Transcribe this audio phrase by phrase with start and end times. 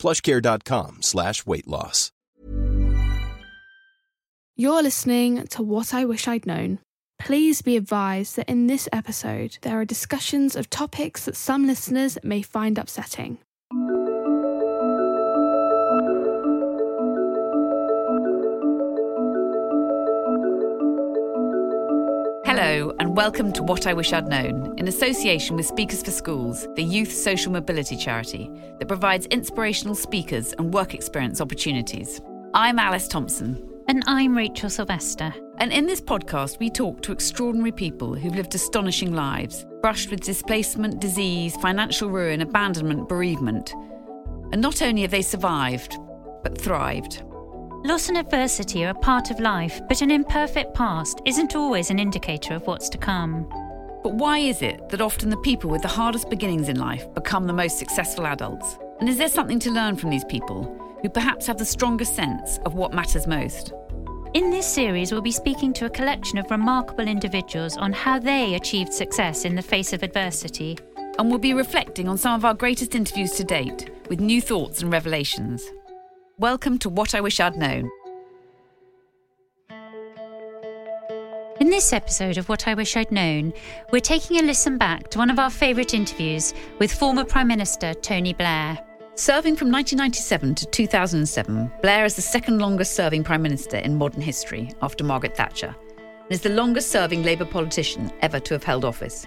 [0.00, 2.10] plushcare.com slash weight loss.
[4.56, 6.80] You're listening to What I Wish I'd Known.
[7.18, 12.18] Please be advised that in this episode, there are discussions of topics that some listeners
[12.22, 13.38] may find upsetting.
[22.70, 26.68] Hello, and welcome to What I Wish I'd Known, in association with Speakers for Schools,
[26.76, 32.20] the youth social mobility charity that provides inspirational speakers and work experience opportunities.
[32.54, 33.68] I'm Alice Thompson.
[33.88, 35.34] And I'm Rachel Sylvester.
[35.58, 40.20] And in this podcast, we talk to extraordinary people who've lived astonishing lives, brushed with
[40.20, 43.74] displacement, disease, financial ruin, abandonment, bereavement.
[44.52, 45.98] And not only have they survived,
[46.44, 47.24] but thrived.
[47.82, 51.98] Loss and adversity are a part of life, but an imperfect past isn't always an
[51.98, 53.48] indicator of what's to come.
[54.02, 57.46] But why is it that often the people with the hardest beginnings in life become
[57.46, 58.78] the most successful adults?
[59.00, 60.64] And is there something to learn from these people
[61.00, 63.72] who perhaps have the strongest sense of what matters most?
[64.34, 68.56] In this series, we'll be speaking to a collection of remarkable individuals on how they
[68.56, 70.76] achieved success in the face of adversity.
[71.18, 74.82] And we'll be reflecting on some of our greatest interviews to date with new thoughts
[74.82, 75.66] and revelations.
[76.40, 77.90] Welcome to What I Wish I'd Known.
[81.60, 83.52] In this episode of What I Wish I'd Known,
[83.92, 87.92] we're taking a listen back to one of our favourite interviews with former Prime Minister
[87.92, 88.78] Tony Blair.
[89.16, 94.22] Serving from 1997 to 2007, Blair is the second longest serving Prime Minister in modern
[94.22, 98.86] history after Margaret Thatcher and is the longest serving Labour politician ever to have held
[98.86, 99.26] office.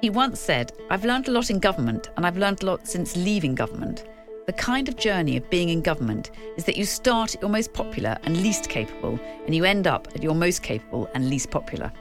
[0.00, 3.14] He once said, I've learned a lot in government and I've learned a lot since
[3.14, 4.06] leaving government.
[4.46, 7.72] The kind of journey of being in government is that you start at your most
[7.72, 11.92] popular and least capable, and you end up at your most capable and least popular.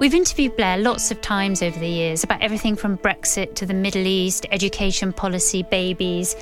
[0.00, 3.74] We've interviewed Blair lots of times over the years about everything from Brexit to the
[3.74, 6.34] Middle East, education policy, babies.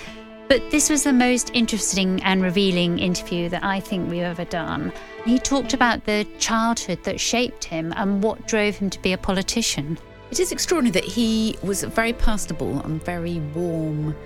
[0.48, 4.94] But this was the most interesting and revealing interview that I think we've ever done.
[5.26, 9.18] He talked about the childhood that shaped him and what drove him to be a
[9.18, 9.98] politician.
[10.30, 14.16] It is extraordinary that he was very personable and very warm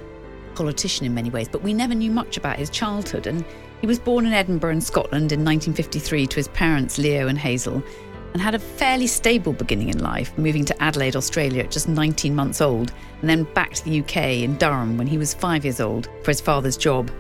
[0.55, 3.27] politician in many ways, but we never knew much about his childhood.
[3.27, 3.45] And
[3.81, 7.83] he was born in Edinburgh in Scotland in 1953 to his parents, Leo and Hazel,
[8.33, 12.35] and had a fairly stable beginning in life, moving to Adelaide, Australia at just 19
[12.35, 15.81] months old, and then back to the UK in Durham when he was five years
[15.81, 17.11] old for his father's job.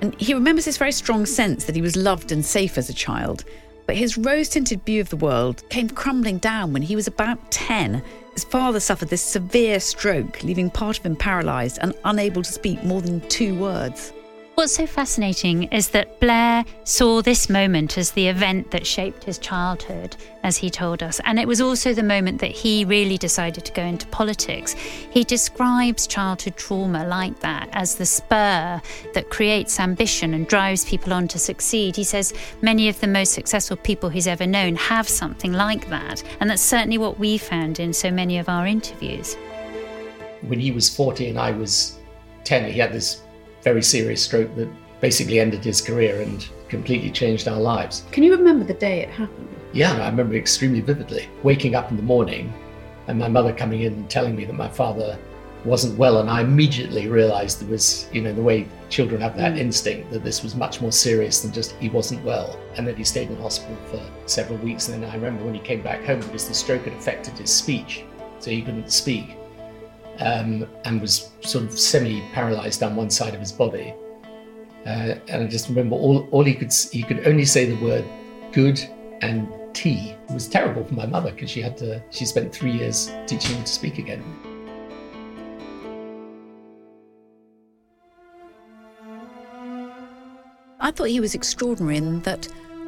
[0.00, 2.94] And he remembers this very strong sense that he was loved and safe as a
[2.94, 3.44] child.
[3.86, 7.50] But his rose tinted view of the world came crumbling down when he was about
[7.50, 8.02] 10
[8.34, 12.82] his father suffered this severe stroke, leaving part of him paralysed and unable to speak
[12.84, 14.12] more than two words.
[14.54, 19.36] What's so fascinating is that Blair saw this moment as the event that shaped his
[19.36, 21.20] childhood, as he told us.
[21.24, 24.74] And it was also the moment that he really decided to go into politics.
[24.74, 28.80] He describes childhood trauma like that as the spur
[29.12, 31.96] that creates ambition and drives people on to succeed.
[31.96, 32.32] He says
[32.62, 36.22] many of the most successful people he's ever known have something like that.
[36.38, 39.34] And that's certainly what we found in so many of our interviews.
[40.42, 41.98] When he was 40 and I was
[42.44, 43.24] 10, he had this
[43.64, 44.68] very serious stroke that
[45.00, 48.04] basically ended his career and completely changed our lives.
[48.12, 49.48] Can you remember the day it happened?
[49.72, 51.28] Yeah, I remember extremely vividly.
[51.42, 52.52] Waking up in the morning
[53.08, 55.18] and my mother coming in and telling me that my father
[55.64, 59.54] wasn't well, and I immediately realized there was, you know, the way children have that
[59.54, 59.58] mm.
[59.58, 62.58] instinct that this was much more serious than just he wasn't well.
[62.76, 64.88] And that he stayed in hospital for several weeks.
[64.88, 67.50] And then I remember when he came back home because the stroke had affected his
[67.52, 68.04] speech,
[68.40, 69.38] so he couldn't speak
[70.20, 73.94] um, and was sort of semi-paralyzed down one side of his body.
[74.86, 78.04] Uh, and I just remember all, all he could he could only say the word
[78.52, 78.78] good
[79.22, 80.14] and tea.
[80.28, 83.56] It was terrible for my mother because she had to she spent three years teaching
[83.56, 84.22] him to speak again.
[90.80, 92.46] I thought he was extraordinary in that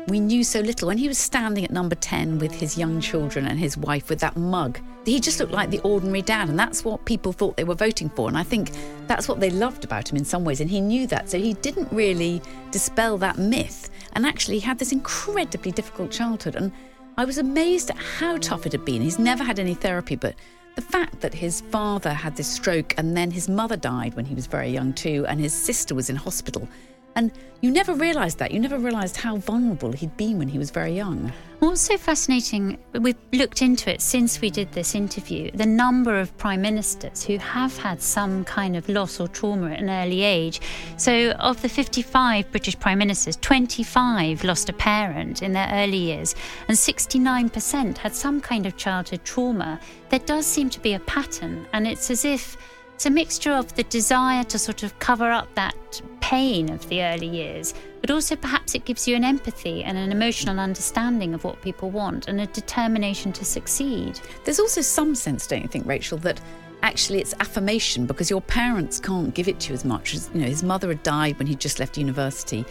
[0.09, 0.89] we knew so little.
[0.89, 4.21] When he was standing at number 10 with his young children and his wife with
[4.21, 6.49] that mug, he just looked like the ordinary dad.
[6.49, 8.29] And that's what people thought they were voting for.
[8.29, 8.71] And I think
[9.07, 10.61] that's what they loved about him in some ways.
[10.61, 11.31] And he knew that.
[11.31, 13.91] So he didn't really dispel that myth.
[14.13, 16.57] And actually, he had this incredibly difficult childhood.
[16.57, 16.73] And
[17.17, 19.01] I was amazed at how tough it had been.
[19.01, 20.35] He's never had any therapy, but
[20.75, 24.35] the fact that his father had this stroke and then his mother died when he
[24.35, 26.69] was very young too, and his sister was in hospital
[27.17, 27.33] And
[27.63, 28.53] you never realised that.
[28.53, 31.33] You never realised how vulnerable he'd been when he was very young.
[31.59, 36.37] What's so fascinating, we've looked into it since we did this interview, the number of
[36.37, 40.61] prime ministers who have had some kind of loss or trauma at an early age.
[40.99, 46.35] So, of the 55 British prime ministers, 25 lost a parent in their early years,
[46.69, 49.81] and 69% had some kind of childhood trauma.
[50.11, 52.59] There does seem to be a pattern, and it's as if
[52.97, 57.03] it's a mixture of the desire to sort of cover up that pain of the
[57.03, 61.45] early years, but also perhaps it gives you an empathy and an emotional understanding of
[61.45, 64.19] what people want and a determination to succeed.
[64.45, 66.41] There's also some sense, don't you think, Rachel, that
[66.81, 70.41] actually it's affirmation because your parents can't give it to you as much as you
[70.41, 72.67] know his mother had died when he'd just left university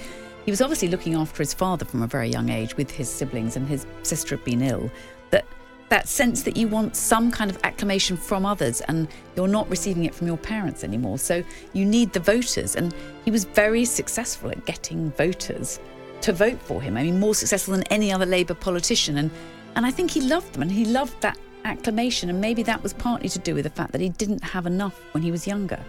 [0.45, 3.57] he was obviously looking after his father from a very young age with his siblings
[3.57, 4.91] and his sister had been ill
[5.31, 5.43] that
[5.95, 9.07] that sense that you want some kind of acclamation from others and
[9.37, 11.17] you're not receiving it from your parents anymore.
[11.17, 12.75] So you need the voters.
[12.75, 12.93] And
[13.23, 15.79] he was very successful at getting voters
[16.19, 16.97] to vote for him.
[16.97, 19.17] I mean, more successful than any other Labour politician.
[19.19, 19.31] And,
[19.77, 22.29] and I think he loved them and he loved that acclamation.
[22.29, 24.99] And maybe that was partly to do with the fact that he didn't have enough
[25.13, 25.79] when he was younger.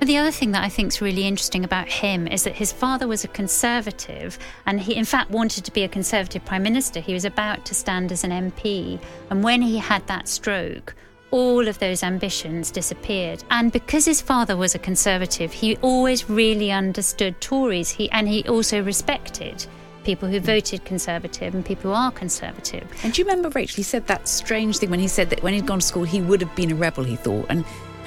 [0.00, 3.08] The other thing that I think is really interesting about him is that his father
[3.08, 7.00] was a conservative, and he, in fact, wanted to be a conservative prime minister.
[7.00, 9.00] He was about to stand as an MP,
[9.30, 10.94] and when he had that stroke,
[11.30, 13.42] all of those ambitions disappeared.
[13.50, 17.90] And because his father was a conservative, he always really understood Tories.
[17.90, 19.66] He and he also respected
[20.04, 22.86] people who voted conservative and people who are conservative.
[23.02, 23.76] And do you remember Rachel?
[23.76, 26.20] He said that strange thing when he said that when he'd gone to school, he
[26.20, 27.04] would have been a rebel.
[27.04, 27.64] He thought, and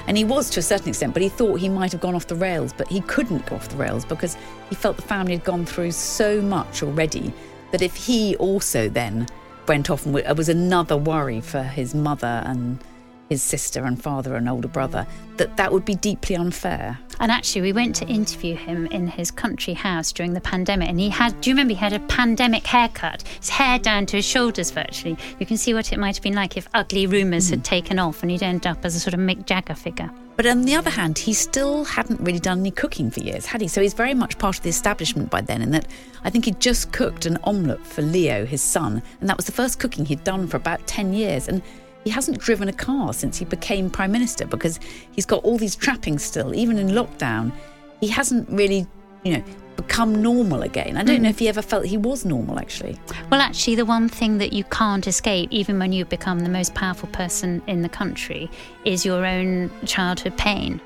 [0.08, 2.26] and he was to a certain extent, but he thought he might have gone off
[2.26, 4.38] the rails, but he couldn't go off the rails because
[4.70, 7.30] he felt the family had gone through so much already
[7.72, 9.26] that if he also then
[9.66, 12.82] went off and it was another worry for his mother and
[13.28, 16.98] his sister and father and older brother, that that would be deeply unfair.
[17.20, 21.00] And actually, we went to interview him in his country house during the pandemic, and
[21.00, 24.24] he had, do you remember, he had a pandemic haircut, his hair down to his
[24.24, 25.16] shoulders virtually.
[25.38, 27.50] You can see what it might have been like if ugly rumours mm.
[27.50, 30.10] had taken off and he'd end up as a sort of Mick Jagger figure.
[30.36, 33.60] But on the other hand, he still hadn't really done any cooking for years, had
[33.60, 33.66] he?
[33.66, 35.88] So he's very much part of the establishment by then, in that
[36.22, 39.52] I think he'd just cooked an omelette for Leo, his son, and that was the
[39.52, 41.48] first cooking he'd done for about 10 years.
[41.48, 41.60] And
[42.04, 44.80] he hasn't driven a car since he became prime minister because
[45.12, 47.52] he's got all these trappings still, even in lockdown.
[48.00, 48.86] He hasn't really,
[49.24, 49.44] you know,
[49.76, 50.96] become normal again.
[50.96, 51.22] I don't mm.
[51.22, 52.98] know if he ever felt he was normal, actually.
[53.30, 56.74] Well, actually, the one thing that you can't escape, even when you become the most
[56.74, 58.50] powerful person in the country,
[58.84, 60.80] is your own childhood pain.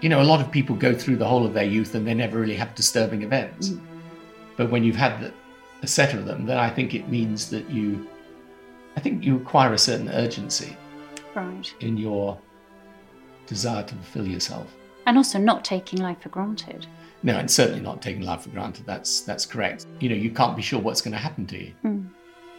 [0.00, 2.14] You know, a lot of people go through the whole of their youth and they
[2.14, 3.70] never really have disturbing events.
[3.70, 3.80] Mm.
[4.56, 5.32] But when you've had the,
[5.82, 8.06] a set of them, then I think it means that you
[8.96, 10.76] I think you acquire a certain urgency
[11.34, 11.74] right.
[11.80, 12.38] in your
[13.46, 14.74] desire to fulfill yourself.
[15.06, 16.86] And also not taking life for granted.
[17.22, 18.86] No, and certainly not taking life for granted.
[18.86, 19.86] That's that's correct.
[20.00, 22.08] You know, you can't be sure what's going to happen to you, mm.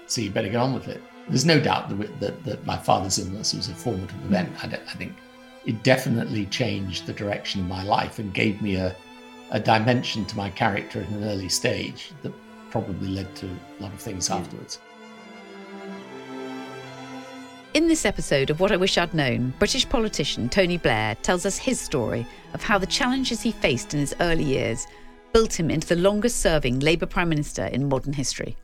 [0.07, 1.01] so you better get on with it.
[1.27, 4.25] There's no doubt that, that, that my father's illness was a formative mm.
[4.25, 4.63] event.
[4.63, 5.13] I, I, think
[5.65, 8.95] it definitely changed the direction of my life and gave me a,
[9.51, 12.33] a dimension to my character at an early stage that
[12.69, 14.37] probably led to a lot of things yeah.
[14.37, 14.79] afterwards.
[17.73, 21.57] In this episode of What I Wish I'd Known, British politician Tony Blair tells us
[21.57, 22.23] his story
[22.53, 24.85] of how the challenges he faced in his early years
[25.33, 28.55] built him into the longest serving Labour Prime Minister in modern history.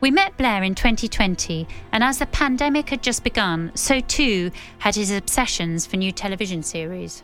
[0.00, 4.96] We met Blair in 2020, and as the pandemic had just begun, so too had
[4.96, 7.22] his obsessions for new television series.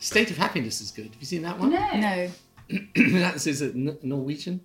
[0.00, 1.12] State of Happiness is good.
[1.12, 1.70] Have you seen that one?
[1.70, 1.92] No.
[1.94, 2.30] No.
[3.20, 4.60] That's is it Norwegian?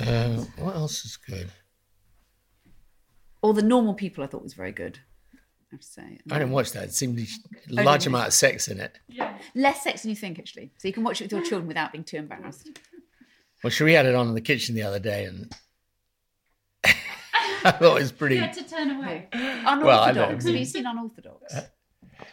[0.00, 1.50] Uh, what else is good?
[3.42, 4.98] Or the normal people, I thought was very good.
[5.34, 5.38] I
[5.72, 6.18] have to say.
[6.30, 6.84] I didn't watch that.
[6.84, 8.98] It seemed a large amount of sex in it.
[9.08, 9.36] Yeah.
[9.54, 10.72] Less sex than you think, actually.
[10.78, 12.78] So you can watch it with your children without being too embarrassed.
[13.62, 15.52] Well, Cherie had it on in the kitchen the other day, and
[16.84, 18.36] I thought it was pretty.
[18.36, 19.28] You had to turn away.
[19.32, 20.44] Unorthodox.
[20.44, 21.54] Well, Have you seen Unorthodox?
[21.54, 21.66] Uh,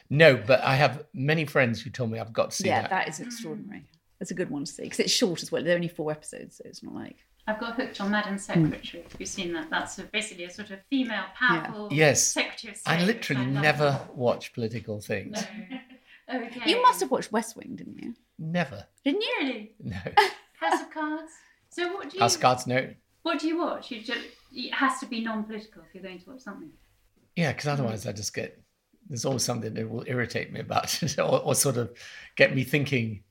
[0.09, 2.91] no, but I have many friends who told me I've got to see yeah, that.
[2.91, 3.85] Yeah, that is extraordinary.
[4.19, 5.63] That's a good one to see because it's short as well.
[5.63, 7.17] There are only four episodes, so it's not like.
[7.45, 9.03] I've got hooked on Madam Secretary.
[9.03, 9.69] Have you seen that?
[9.69, 12.07] That's a, basically a sort of female, powerful yeah.
[12.07, 12.25] yes.
[12.25, 12.91] secretary of state.
[12.91, 15.43] I literally never watch political things.
[16.29, 16.41] No.
[16.45, 16.69] okay.
[16.69, 18.13] You must have watched West Wing, didn't you?
[18.39, 18.85] Never.
[19.03, 19.33] Didn't you?
[19.41, 19.71] Really?
[19.83, 19.97] No.
[20.59, 21.31] House of Cards.
[21.69, 22.21] So what do you?
[22.21, 22.89] House of Cards, no.
[23.23, 23.91] What do you watch?
[23.91, 24.21] You just,
[24.53, 26.71] it has to be non-political if you're going to watch something.
[27.35, 27.71] Yeah, because hmm.
[27.71, 28.63] otherwise I just get
[29.09, 31.91] there's always something that will irritate me about it or, or sort of
[32.37, 33.23] get me thinking.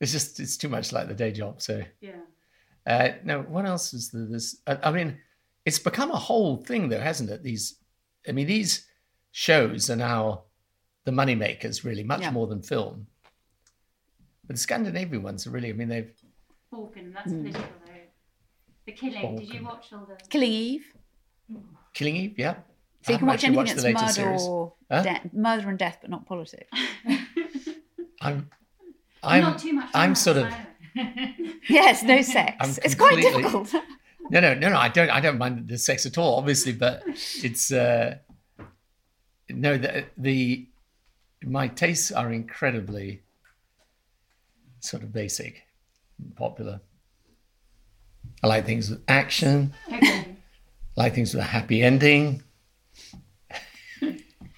[0.00, 1.62] It's just it's too much like the day job.
[1.62, 2.12] So yeah.
[2.88, 4.24] Uh, now, what else is there?
[4.24, 5.18] This, I, I, mean,
[5.66, 7.42] it's become a whole thing, though, hasn't it?
[7.42, 7.76] These,
[8.26, 8.86] I mean, these
[9.30, 10.44] shows are now
[11.04, 12.30] the money makers, really, much Yeah.
[12.30, 13.06] more than film.
[14.46, 16.10] But the Scandinavian ones are really, I mean, they've
[16.72, 17.92] Borgen, that's political though.
[18.86, 20.16] The killing, did you watch all the.
[20.28, 20.86] Killing Eve.
[21.92, 22.54] Killing Eve, yeah.
[23.02, 24.42] So I you can watch anything that's murder series.
[24.42, 25.02] or Huh?
[25.02, 26.70] de- murder and death, but not politics.
[28.22, 28.48] I'm,
[29.22, 29.90] I'm, Not too much.
[29.94, 30.67] I'm sort of, either.
[31.68, 32.56] yes, no sex.
[32.60, 33.72] I'm it's quite difficult.
[34.30, 34.76] no, no, no, no.
[34.76, 37.02] I don't, I don't mind the sex at all, obviously, but
[37.42, 38.16] it's, uh,
[39.48, 40.66] no, the, the,
[41.44, 43.22] my tastes are incredibly
[44.80, 45.62] sort of basic,
[46.18, 46.80] and popular.
[48.42, 49.74] I like things with action.
[49.92, 50.06] Okay.
[50.06, 50.36] I
[50.96, 52.42] like things with a happy ending.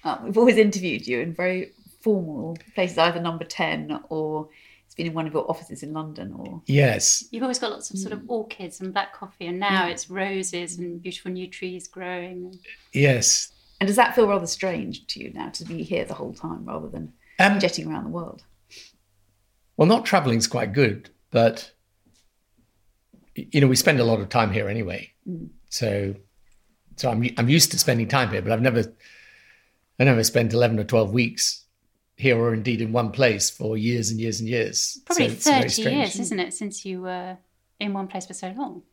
[0.03, 1.71] Uh, we've always interviewed you in very
[2.01, 4.49] formal places, either number 10 or
[4.91, 6.61] it's been in one of your offices in London or.
[6.65, 8.29] Yes, You've always got lots of sort of mm.
[8.29, 9.91] orchids and black coffee, and now mm.
[9.91, 12.59] it's roses and beautiful new trees growing.
[12.91, 13.53] yes.
[13.79, 16.65] And does that feel rather strange to you now to be here the whole time
[16.65, 18.43] rather than Um, jetting around the world?
[19.77, 21.71] Well, not traveling's quite good, but
[23.33, 25.13] you know we spend a lot of time here anyway.
[25.25, 25.51] Mm.
[25.69, 26.15] So,
[26.97, 28.93] so I'm I'm used to spending time here, but I've never
[29.97, 31.63] I never spent eleven or twelve weeks
[32.21, 35.01] here, or indeed in one place for years and years and years.
[35.05, 35.97] Probably So it's very 30 strange.
[35.97, 37.37] years, isn't it, since you were
[37.79, 38.83] in one place for so long?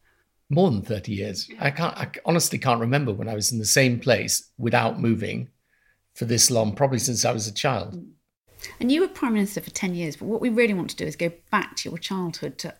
[0.50, 1.48] More than thirty years.
[1.60, 1.96] I can't.
[1.96, 5.50] I honestly can't remember when I was in the same place without moving
[6.14, 6.74] for this long.
[6.74, 7.94] Probably since I was a child.
[7.94, 8.12] Mm.
[8.80, 11.04] And you were Prime Minister for 10 years, but what we really want to do
[11.04, 12.74] is go back to your childhood to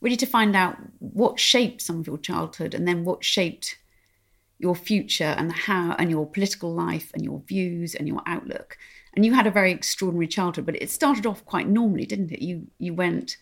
[0.00, 3.76] really to find out what shaped some of your childhood and then what shaped
[4.58, 8.76] your future and how and your political life and your views and your outlook.
[9.14, 12.42] And you had a very extraordinary childhood, but it started off quite normally, didn't it?
[12.42, 13.36] You you went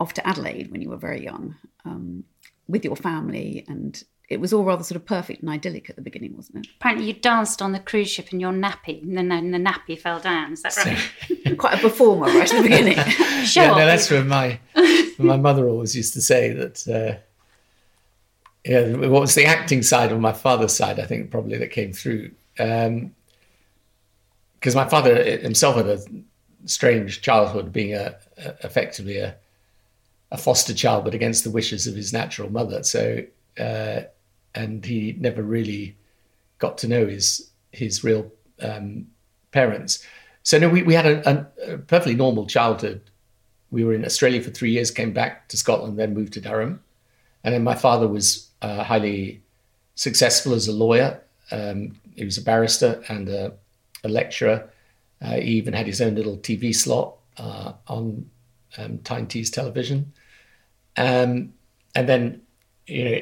[0.00, 2.24] off to Adelaide when you were very young um,
[2.68, 6.02] with your family, and it was all rather sort of perfect and idyllic at the
[6.02, 6.70] beginning, wasn't it?
[6.78, 9.98] Apparently, you danced on the cruise ship in your nappy, and then and the nappy
[9.98, 10.52] fell down.
[10.52, 11.58] Is that right?
[11.58, 12.96] Quite a performer right at the beginning.
[13.44, 14.20] Show yeah, off, no, that's Eva.
[14.20, 14.60] what my
[15.18, 16.88] my mother always used to say that.
[16.88, 17.20] Uh,
[18.64, 20.98] yeah, what was the acting side of my father's side?
[20.98, 22.30] I think probably that came through
[24.64, 25.98] because my father himself had a
[26.64, 29.36] strange childhood, being a, a effectively a
[30.30, 32.82] a foster child, but against the wishes of his natural mother.
[32.82, 33.24] So,
[33.58, 34.00] uh,
[34.54, 35.98] and he never really
[36.60, 39.06] got to know his his real um,
[39.52, 40.02] parents.
[40.44, 43.02] So no, we, we had a, a, perfectly normal childhood.
[43.70, 46.82] We were in Australia for three years, came back to Scotland, then moved to Durham,
[47.42, 49.42] and then my father was uh, highly
[49.94, 51.20] successful as a lawyer.
[51.50, 53.52] Um, he was a barrister and a,
[54.04, 54.70] a lecturer.
[55.20, 58.28] Uh, he even had his own little TV slot uh, on
[58.78, 60.12] um, Tyne Tees television.
[60.96, 61.54] Um,
[61.94, 62.42] and then,
[62.86, 63.20] you know,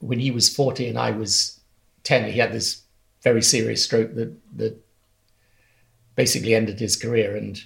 [0.00, 1.60] when he was 40 and I was
[2.04, 2.82] 10, he had this
[3.22, 4.82] very serious stroke that, that
[6.16, 7.62] basically ended his career and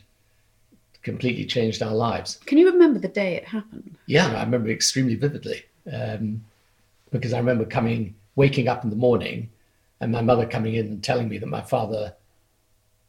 [1.02, 2.40] completely changed our lives.
[2.46, 3.96] Can you remember the day it happened?
[4.06, 5.62] Yeah, I remember extremely vividly
[5.92, 6.44] um,
[7.10, 9.50] because I remember coming, waking up in the morning
[10.00, 12.14] and my mother coming in and telling me that my father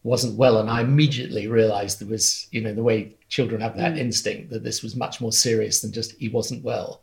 [0.05, 0.59] wasn't well.
[0.59, 4.63] And I immediately realized there was, you know, the way children have that instinct that
[4.63, 7.01] this was much more serious than just he wasn't well.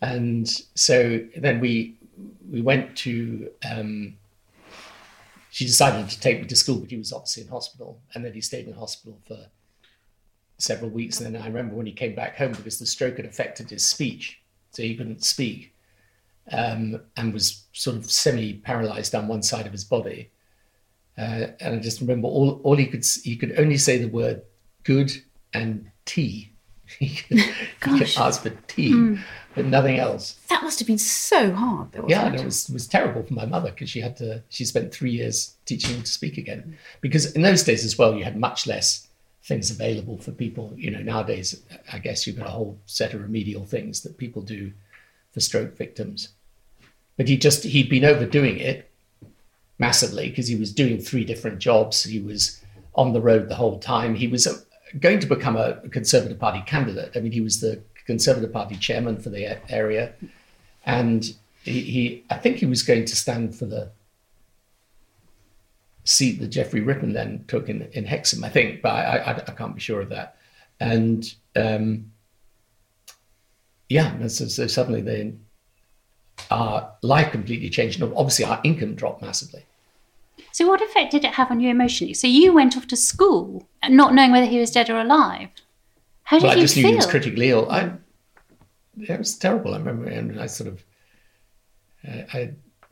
[0.00, 1.96] And so then we
[2.48, 4.16] we went to um,
[5.50, 8.00] she decided to take me to school, but he was obviously in hospital.
[8.14, 9.38] And then he stayed in hospital for
[10.58, 11.20] several weeks.
[11.20, 13.84] And then I remember when he came back home because the stroke had affected his
[13.84, 14.40] speech.
[14.70, 15.74] So he couldn't speak
[16.52, 20.30] um, and was sort of semi paralyzed down one side of his body.
[21.18, 24.42] Uh, and I just remember all, all he could he could only say the word
[24.84, 25.12] good
[25.52, 26.52] and tea.
[26.98, 29.18] he, could, he could ask for tea,
[29.54, 30.38] but nothing else.
[30.48, 32.06] That must have been so hard, though.
[32.08, 32.40] Yeah, and it?
[32.40, 34.42] it was it was terrible for my mother because she had to.
[34.48, 36.78] She spent three years teaching him to speak again.
[37.00, 39.08] Because in those days as well, you had much less
[39.42, 40.72] things available for people.
[40.76, 44.40] You know, nowadays, I guess you've got a whole set of remedial things that people
[44.40, 44.72] do
[45.32, 46.30] for stroke victims.
[47.18, 48.87] But he just he'd been overdoing it
[49.78, 52.04] massively because he was doing three different jobs.
[52.04, 52.60] He was
[52.94, 54.14] on the road the whole time.
[54.14, 54.58] He was uh,
[54.98, 57.12] going to become a Conservative Party candidate.
[57.14, 60.12] I mean, he was the Conservative Party chairman for the area,
[60.84, 63.90] and he, he I think he was going to stand for the
[66.08, 69.52] seat that Geoffrey Rippon then took in, in Hexham, I think, but I, I, I
[69.52, 70.36] can't be sure of that.
[70.80, 72.12] And um,
[73.90, 75.34] yeah, so, so suddenly they,
[76.50, 78.02] our life completely changed.
[78.02, 79.66] Obviously, our income dropped massively.
[80.52, 82.14] So, what effect did it have on you emotionally?
[82.14, 85.48] So, you went off to school not knowing whether he was dead or alive.
[86.24, 86.84] How did Well, I you just feel?
[86.84, 87.70] knew he was critically ill.
[87.70, 87.92] I,
[89.00, 89.74] it was terrible.
[89.74, 90.84] I remember, and I sort of,
[92.04, 92.50] I, I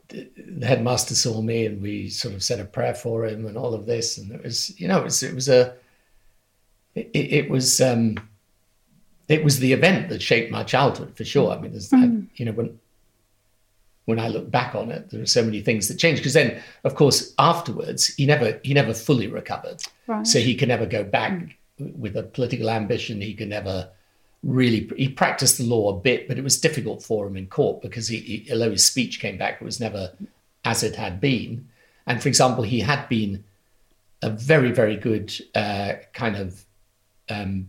[0.09, 3.73] the headmaster saw me and we sort of said a prayer for him and all
[3.73, 4.17] of this.
[4.17, 5.75] And it was, you know, it was, it was a,
[6.95, 8.15] it, it was, um,
[9.27, 11.51] it was the event that shaped my childhood for sure.
[11.51, 12.23] I mean, there's, mm.
[12.23, 12.79] I, you know, when,
[14.07, 16.21] when I look back on it, there are so many things that changed.
[16.21, 19.83] Because then, of course, afterwards, he never, he never fully recovered.
[20.07, 20.25] Right.
[20.25, 21.95] So he could never go back mm.
[21.95, 23.19] with a political ambition.
[23.19, 23.89] He could never,
[24.43, 27.81] really he practiced the law a bit, but it was difficult for him in court
[27.81, 30.13] because he, he, although his speech came back, it was never
[30.63, 31.67] as it had been.
[32.05, 33.43] And for example, he had been
[34.21, 36.65] a very very good uh, kind of
[37.29, 37.67] um,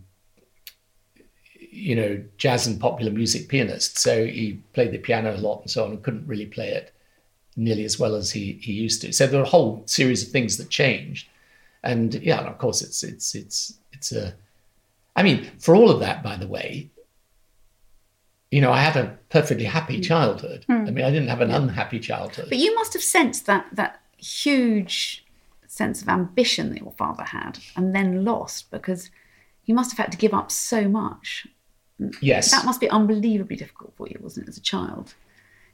[1.71, 3.99] you know jazz and popular music pianist.
[3.99, 6.93] So he played the piano a lot and so on, and couldn't really play it
[7.55, 9.13] nearly as well as he he used to.
[9.13, 11.27] So there are a whole series of things that changed.
[11.83, 14.33] And yeah, and of course it's it's it's it's a
[15.15, 16.89] I mean, for all of that, by the way,
[18.51, 20.01] you know, I had a perfectly happy hmm.
[20.01, 20.65] childhood.
[20.69, 20.87] Mm.
[20.87, 22.47] I mean, I didn't have an unhappy childhood.
[22.49, 25.25] But you must have sensed that that huge
[25.67, 29.11] sense of ambition that your father had, and then lost because
[29.65, 31.47] you must have had to give up so much.
[32.21, 35.13] Yes, that must be unbelievably difficult for you, wasn't it, as a child?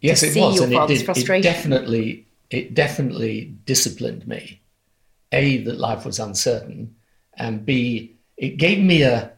[0.02, 4.62] Yes, it was, and it, did, it definitely it definitely disciplined me.
[5.32, 6.96] A that life was uncertain,
[7.36, 9.32] and B it gave me a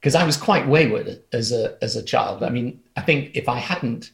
[0.00, 2.42] because I was quite wayward as a as a child.
[2.42, 4.10] I mean, I think if I hadn't,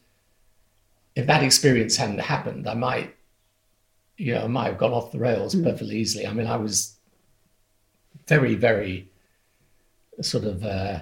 [1.17, 3.15] if that experience hadn't happened, I might,
[4.17, 5.65] you know, I might have gone off the rails mm.
[5.65, 6.27] perfectly easily.
[6.27, 6.97] I mean, I was
[8.27, 9.09] very, very
[10.21, 11.01] sort of uh,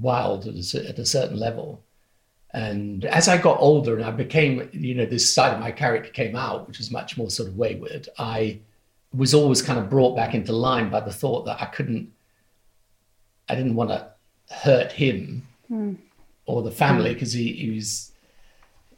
[0.00, 1.82] wild at a, at a certain level.
[2.52, 6.10] And as I got older and I became, you know, this side of my character
[6.10, 8.60] came out, which was much more sort of wayward, I
[9.14, 12.12] was always kind of brought back into line by the thought that I couldn't,
[13.48, 14.08] I didn't want to
[14.52, 15.96] hurt him mm.
[16.46, 17.38] or the family because mm.
[17.38, 18.12] he, he, was,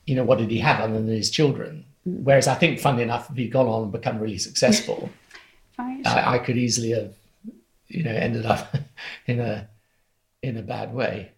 [0.07, 1.85] you know, what did he have other than his children?
[2.09, 2.23] Mm.
[2.23, 5.11] Whereas I think, funny enough, if he'd gone on and become really successful.
[5.79, 7.15] I, I, could easily have,
[7.89, 8.75] you know, ended up
[9.27, 9.69] in a
[10.43, 11.33] in a bad way.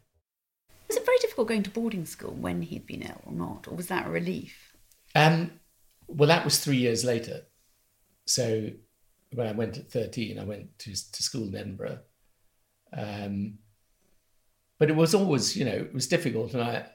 [0.88, 3.74] Was it very difficult going to boarding school when he'd been ill or not, or
[3.74, 4.74] was that a relief?
[5.14, 5.52] Um,
[6.06, 7.42] well, that was three years later.
[8.26, 8.70] So
[9.32, 12.00] when I went at 13, I went to, to school in Edinburgh.
[12.96, 13.58] Um,
[14.78, 16.54] but it was always, you know, it was difficult.
[16.54, 16.86] And I,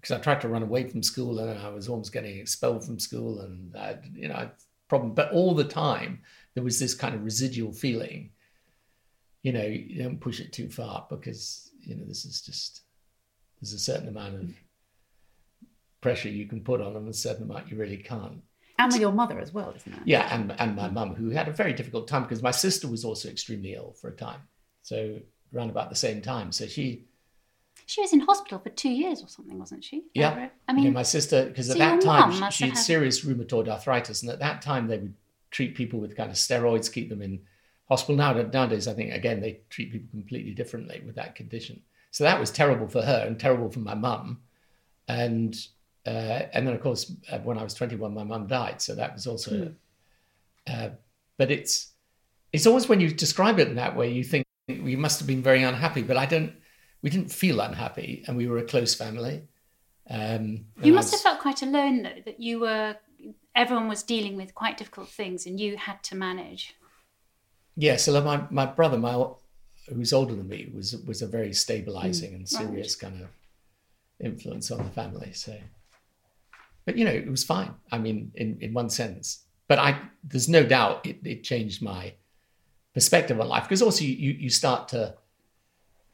[0.00, 2.98] because I tried to run away from school and I was almost getting expelled from
[2.98, 4.50] school and I, you know,
[4.88, 5.14] problem.
[5.14, 6.22] But all the time
[6.54, 8.29] there was this kind of residual feeling,
[9.42, 12.82] you know, you don't push it too far because, you know, this is just,
[13.60, 14.50] there's a certain amount of
[16.00, 18.42] pressure you can put on them and a certain amount you really can't.
[18.78, 20.00] And with your mother as well, isn't it?
[20.06, 23.04] Yeah, and, and my mum, who had a very difficult time because my sister was
[23.04, 24.40] also extremely ill for a time.
[24.82, 25.20] So
[25.54, 26.52] around about the same time.
[26.52, 27.06] So she
[27.86, 30.04] she was in hospital for two years or something, wasn't she?
[30.14, 30.48] Yeah.
[30.68, 33.24] I mean, you know, my sister, because so at that time she, she had serious
[33.24, 35.14] rheumatoid arthritis, and at that time they would
[35.50, 37.40] treat people with kind of steroids, keep them in
[37.90, 38.16] hospital.
[38.16, 41.82] Now, nowadays, I think again they treat people completely differently with that condition.
[42.12, 44.40] So that was terrible for her and terrible for my mum,
[45.08, 45.54] and
[46.06, 48.80] uh, and then of course uh, when I was 21, my mum died.
[48.80, 49.74] So that was also, mm.
[50.66, 50.90] uh,
[51.36, 51.92] but it's
[52.52, 55.42] it's always when you describe it in that way, you think we must have been
[55.42, 56.52] very unhappy, but I don't.
[57.02, 59.42] We didn't feel unhappy, and we were a close family.
[60.08, 62.96] Um, you must was, have felt quite alone, though, that you were.
[63.54, 66.74] Everyone was dealing with quite difficult things, and you had to manage.
[67.76, 69.24] Yeah, so my my brother, my
[69.88, 73.10] who's older than me, was was a very stabilizing mm, and serious right.
[73.10, 73.28] kind of
[74.20, 75.32] influence on the family.
[75.32, 75.56] So,
[76.84, 77.74] but you know, it was fine.
[77.90, 82.14] I mean, in in one sense, but I there's no doubt it, it changed my
[82.94, 85.14] perspective on life because also you, you start to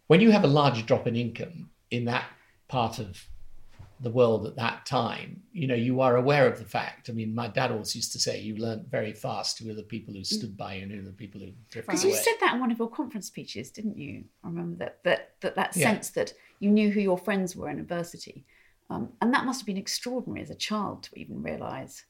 [0.09, 2.25] when you have a large drop in income in that
[2.69, 3.27] part of
[4.01, 7.35] the world at that time you know you are aware of the fact i mean
[7.35, 10.23] my dad always used to say you learned very fast who are the people who
[10.23, 12.61] stood by you and who are the people who drifted because you said that in
[12.61, 16.23] one of your conference speeches didn't you i remember that that that, that sense yeah.
[16.23, 18.45] that you knew who your friends were in adversity
[18.89, 22.05] um, and that must have been extraordinary as a child to even realize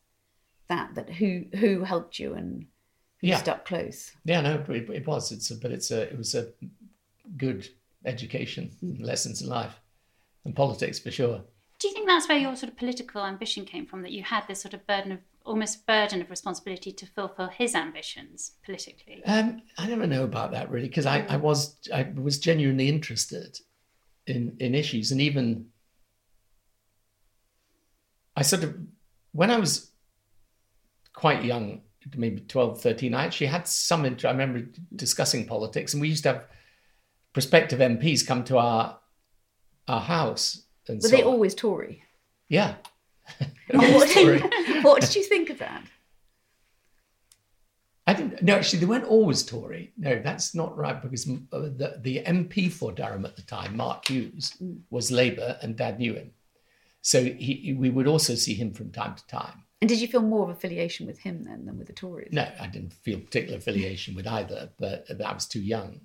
[0.69, 2.67] that that who who helped you and
[3.21, 3.39] yeah.
[3.39, 4.13] stuck close.
[4.25, 5.33] Yeah, no, it, it was.
[5.33, 6.49] It's a, but it's a it was a
[7.37, 7.69] good
[8.05, 9.03] education, mm.
[9.03, 9.81] lessons in life
[10.45, 11.43] and politics for sure.
[11.79, 14.03] Do you think that's where your sort of political ambition came from?
[14.03, 17.75] That you had this sort of burden of almost burden of responsibility to fulfil his
[17.75, 19.23] ambitions politically.
[19.25, 23.59] Um, I never know about that really because I, I was I was genuinely interested
[24.27, 25.67] in in issues and even
[28.37, 28.77] I sort of
[29.33, 29.93] when I was
[31.13, 31.83] quite young
[32.15, 36.35] maybe 12, 13, I actually had some, I remember discussing politics and we used to
[36.35, 36.45] have
[37.33, 38.99] prospective MPs come to our
[39.89, 40.63] our house.
[40.89, 42.03] And Were so they always Tory?
[42.49, 42.75] Yeah.
[43.71, 44.43] what, did,
[44.85, 45.85] what did you think of that?
[48.07, 48.41] I didn't.
[48.43, 49.93] No, actually, they weren't always Tory.
[49.99, 54.07] No, that's not right because uh, the, the MP for Durham at the time, Mark
[54.07, 54.57] Hughes,
[54.91, 56.31] was Labour, and Dad knew him.
[57.03, 59.65] So he, we would also see him from time to time.
[59.83, 62.33] And did you feel more of affiliation with him then than with the Tories?
[62.33, 66.01] No, I didn't feel particular affiliation with either, but I was too young.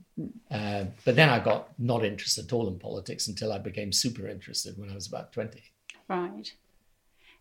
[0.49, 4.27] Uh, but then I got not interested at all in politics until I became super
[4.27, 5.63] interested when I was about 20.
[6.09, 6.53] Right.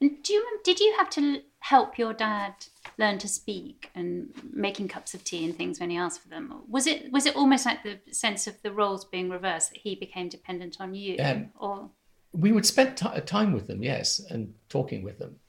[0.01, 2.55] And do you did you have to help your dad
[2.97, 6.63] learn to speak and making cups of tea and things when he asked for them?
[6.69, 9.95] Was it was it almost like the sense of the roles being reversed that he
[9.95, 11.91] became dependent on you, Um, or
[12.33, 15.41] We would spend ti time with them, yes, and talking with them.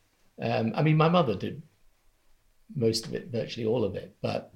[0.41, 1.61] Um, I mean, my mother did
[2.75, 4.53] most of it, virtually all of it, but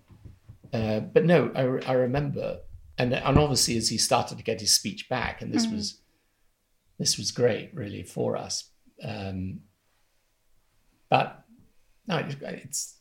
[0.74, 2.60] uh, but no, I, I remember,
[2.98, 6.02] and and obviously as he started to get his speech back, and this was
[6.98, 8.70] this was great, really, for us.
[9.04, 9.62] Um,
[11.10, 11.44] but
[12.08, 12.96] no, it's, it's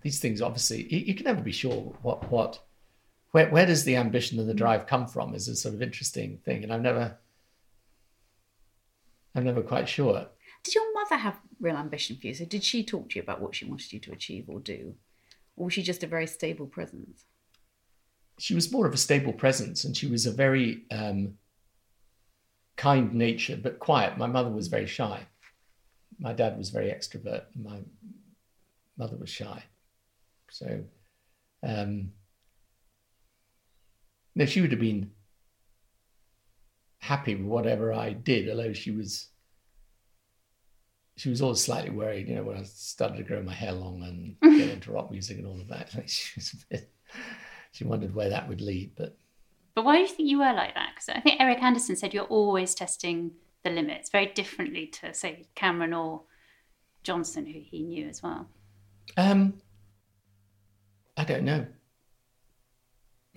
[0.00, 0.40] these things.
[0.40, 2.64] Obviously, you, you can never be sure what what
[3.32, 5.34] where where does the ambition and the drive come from?
[5.34, 7.18] Is a sort of interesting thing, and I've never
[9.34, 10.26] I'm never quite sure.
[10.64, 12.34] Did your mother have real ambition for you?
[12.34, 14.94] So did she talk to you about what she wanted you to achieve or do?
[15.56, 17.24] Or was she just a very stable presence?
[18.38, 21.34] She was more of a stable presence, and she was a very um,
[22.76, 24.18] kind natured but quiet.
[24.18, 25.26] My mother was very shy.
[26.18, 27.44] My dad was very extrovert.
[27.60, 27.80] My
[28.96, 29.64] mother was shy.
[30.50, 30.84] So,
[31.62, 32.12] um,
[34.34, 35.10] no, she would have been
[36.98, 39.28] happy with whatever I did, although she was
[41.22, 44.02] she was always slightly worried, you know, when I started to grow my hair long
[44.02, 45.94] and get into rock music and all of that.
[45.94, 46.92] Like she was a bit,
[47.70, 49.16] she wondered where that would lead, but
[49.76, 50.90] but why do you think you were like that?
[50.96, 53.30] Because I think Eric Anderson said you're always testing
[53.62, 56.22] the limits very differently to say Cameron or
[57.04, 58.48] Johnson, who he knew as well.
[59.16, 59.54] um,
[61.16, 61.66] I don't know.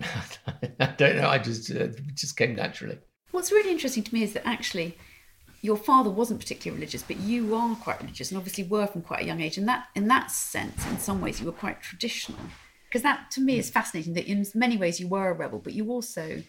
[0.00, 1.28] I don't know.
[1.28, 2.98] I just uh, it just came naturally.
[3.30, 4.98] What's really interesting to me is that actually
[5.66, 9.22] your father wasn't particularly religious, but you are quite religious and obviously were from quite
[9.22, 9.58] a young age.
[9.58, 12.38] And that in that sense, in some ways, you were quite traditional.
[12.88, 15.72] Because that to me is fascinating that in many ways you were a rebel, but
[15.72, 16.44] you also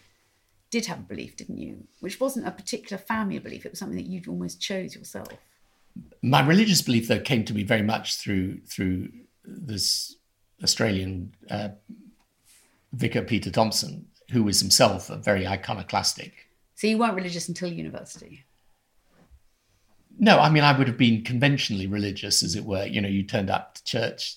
[0.70, 1.88] did have a belief, didn't you?
[1.98, 5.28] Which wasn't a particular family belief, it was something that you almost chose yourself.
[6.22, 9.08] My religious belief, though, came to me very much through through
[9.44, 10.14] this
[10.62, 11.70] Australian uh,
[12.92, 16.32] vicar Peter Thomson, who was himself a very iconoclastic
[16.76, 18.44] So you weren't religious until university.
[20.18, 22.84] No, I mean, I would have been conventionally religious, as it were.
[22.84, 24.34] You know, you turned up to church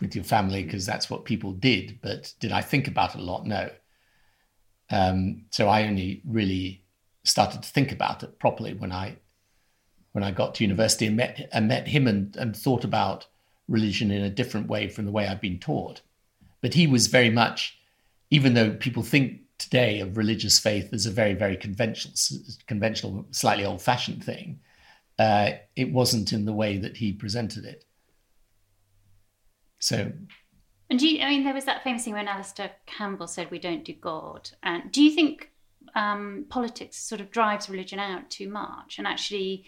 [0.00, 1.98] with your family because that's what people did.
[2.02, 3.46] But did I think about it a lot?
[3.46, 3.70] No.
[4.90, 6.84] Um, so I only really
[7.24, 9.16] started to think about it properly when I
[10.10, 13.26] when I got to university and met and met him and, and thought about
[13.66, 16.02] religion in a different way from the way I'd been taught.
[16.60, 17.78] But he was very much,
[18.30, 22.12] even though people think today of religious faith as a very very conventional,
[22.66, 24.60] conventional, slightly old fashioned thing
[25.18, 27.84] uh, it wasn't in the way that he presented it.
[29.78, 30.12] So,
[30.90, 33.58] And do you, I mean, there was that famous thing when Alastair Campbell said, "We
[33.58, 35.50] don't do God." And do you think
[35.94, 39.64] um, politics sort of drives religion out too much, and actually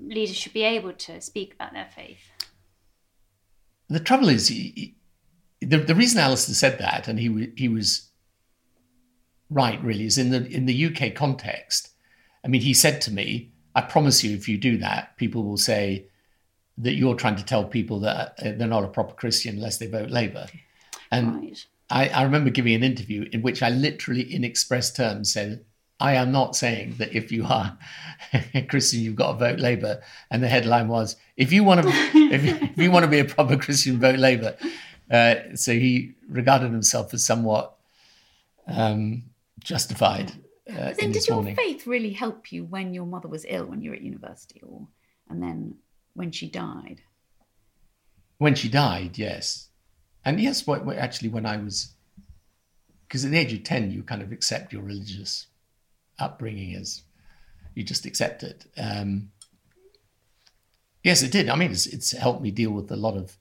[0.00, 2.30] leaders should be able to speak about their faith?
[3.88, 4.94] the trouble is, he,
[5.60, 8.10] he- the, the reason Alastair said that, and he, he was
[9.48, 11.90] right, really, is in the, in the UK context.
[12.44, 15.58] I mean, he said to me, I promise you, if you do that, people will
[15.72, 16.06] say
[16.78, 19.86] that you're trying to tell people that uh, they're not a proper Christian unless they
[19.86, 20.46] vote Labour.
[21.10, 21.66] And Right.
[21.90, 25.64] I, I remember giving an interview in which I literally, in express terms, said,
[26.00, 27.78] I am not saying that if you are
[28.54, 30.02] a Christian, you've got to vote Labour.
[30.30, 33.18] And the headline was, if you want to, if, you- if you want to be
[33.20, 34.56] a proper Christian, vote Labour.
[35.10, 37.74] Uh, so he regarded himself as somewhat
[38.66, 39.22] um,
[39.60, 40.32] justified
[40.76, 41.56] uh, then, did your morning.
[41.56, 44.86] faith really help you when your mother was ill when you were at university, or
[45.28, 45.76] and then
[46.14, 47.02] when she died?
[48.38, 49.68] When she died, yes.
[50.24, 51.94] And yes, what, what- actually, when I was,
[53.06, 55.46] because at the age of 10, you kind of accept your religious
[56.18, 57.02] upbringing as
[57.74, 58.66] you just accept it.
[58.76, 59.30] Um,
[61.02, 61.48] yes, it did.
[61.48, 63.38] I mean, it's, it's helped me deal with a lot of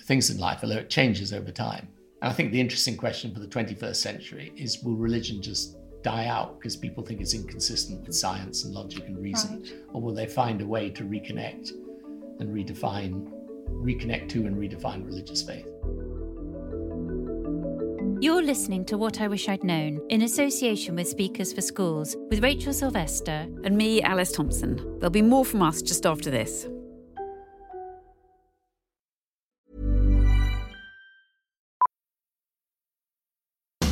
[0.00, 1.88] things in life, although it changes over time.
[2.22, 6.26] And I think the interesting question for the 21st century is will religion just die
[6.26, 9.84] out because people think it's inconsistent with science and logic and reason?
[9.92, 11.72] Or will they find a way to reconnect
[12.38, 13.28] and redefine,
[13.70, 15.66] reconnect to and redefine religious faith?
[18.22, 22.40] You're listening to What I Wish I'd Known in association with Speakers for Schools with
[22.40, 24.76] Rachel Sylvester and me, Alice Thompson.
[25.00, 26.68] There'll be more from us just after this.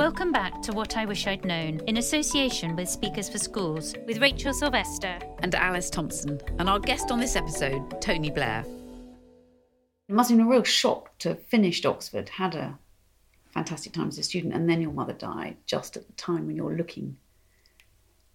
[0.00, 4.16] Welcome back to What I Wish I'd Known in association with Speakers for Schools with
[4.16, 8.64] Rachel Sylvester and Alice Thompson, and our guest on this episode, Tony Blair.
[10.08, 12.78] It must have been a real shock to have finished Oxford, had a
[13.50, 16.56] fantastic time as a student, and then your mother died just at the time when
[16.56, 17.18] you're looking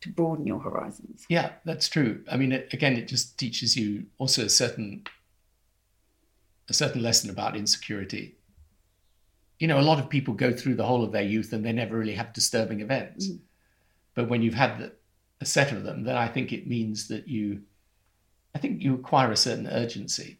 [0.01, 1.25] to broaden your horizons.
[1.30, 2.23] Yeah, that's true.
[2.32, 5.06] I mean, it, again, it just teaches you also a certain
[6.69, 8.35] a certain lesson about insecurity.
[9.59, 11.71] You know, a lot of people go through the whole of their youth and they
[11.71, 13.27] never really have disturbing events.
[13.27, 13.39] Mm.
[14.13, 14.93] But when you've had the,
[15.41, 17.61] a set of them, then I think it means that you,
[18.53, 20.39] I think you acquire a certain urgency,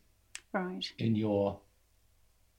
[0.54, 1.60] right, in your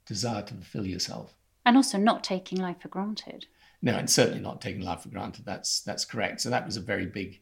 [0.06, 3.46] desire to fulfill yourself, and also not taking life for granted.
[3.82, 5.44] No, and certainly not taking life for granted.
[5.46, 6.40] That's that's correct.
[6.40, 7.40] So that was a very big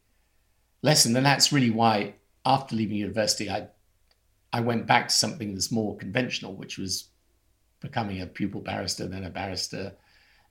[0.83, 2.15] lesson, and that's really why
[2.47, 3.69] after leaving university, I
[4.53, 7.09] I went back to something that's more conventional, which was
[7.85, 9.93] becoming a pupil barrister, then a barrister,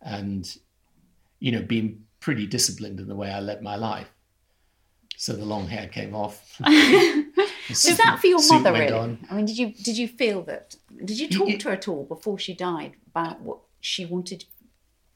[0.02, 0.58] and
[1.39, 4.08] you know being pretty disciplined in the way I led my life.
[5.17, 6.60] So the long hair came off.
[7.69, 8.91] Is that for your mother really?
[8.91, 9.17] On.
[9.30, 10.76] I mean, did you did you feel that?
[11.04, 14.46] Did you talk to her at all before she died about what she wanted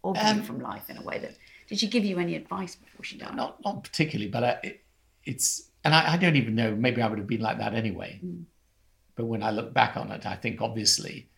[0.04, 1.38] or um, from life in a way that?
[1.68, 3.36] Did she give you any advice before she died?
[3.36, 4.84] Not not particularly, but I, it,
[5.26, 6.74] it's and I, I, don't even know.
[6.74, 8.20] Maybe I would have been like that anyway.
[8.24, 8.46] Mm.
[9.16, 11.30] But when I look back on it, I think obviously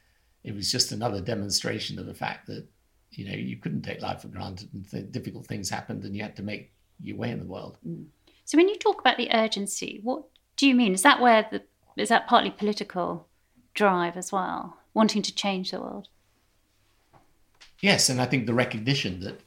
[0.43, 2.65] it was just another demonstration of the fact that
[3.11, 6.21] you know you couldn't take life for granted and th- difficult things happened and you
[6.21, 6.71] had to make
[7.01, 7.77] your way in the world.
[7.87, 8.05] Mm.
[8.45, 10.23] So when you talk about the urgency, what
[10.57, 10.93] do you mean?
[10.93, 11.63] Is that where the
[11.97, 13.27] is that partly political
[13.73, 16.07] drive as well, wanting to change the world?
[17.81, 19.39] Yes, and I think the recognition that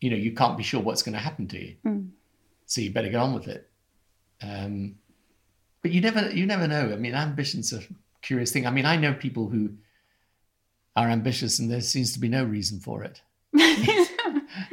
[0.00, 2.08] you know you can't be sure what's going to happen to you, mm.
[2.66, 3.68] so you better get on with it.
[4.42, 4.96] Um,
[5.82, 6.92] but you never you never know.
[6.92, 7.80] I mean, ambition's a
[8.22, 8.66] curious thing.
[8.66, 9.74] I mean, I know people who
[10.96, 13.22] are ambitious, and there seems to be no reason for it.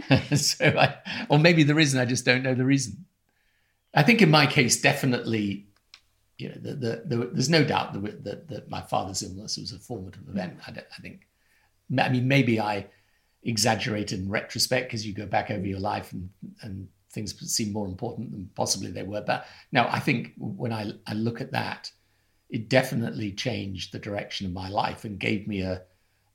[0.35, 0.97] so, I,
[1.29, 3.05] or maybe the reason I just don't know the reason.
[3.93, 5.67] I think in my case, definitely,
[6.37, 9.71] you know, the, the, the, there's no doubt that, that, that, my father's illness was
[9.71, 10.57] a formative event.
[10.67, 11.27] I, I think,
[11.97, 12.87] I mean, maybe I
[13.43, 16.29] exaggerated in retrospect because you go back over your life and,
[16.61, 19.21] and things seem more important than possibly they were.
[19.21, 21.91] But now I think when I, I look at that,
[22.49, 25.81] it definitely changed the direction of my life and gave me a,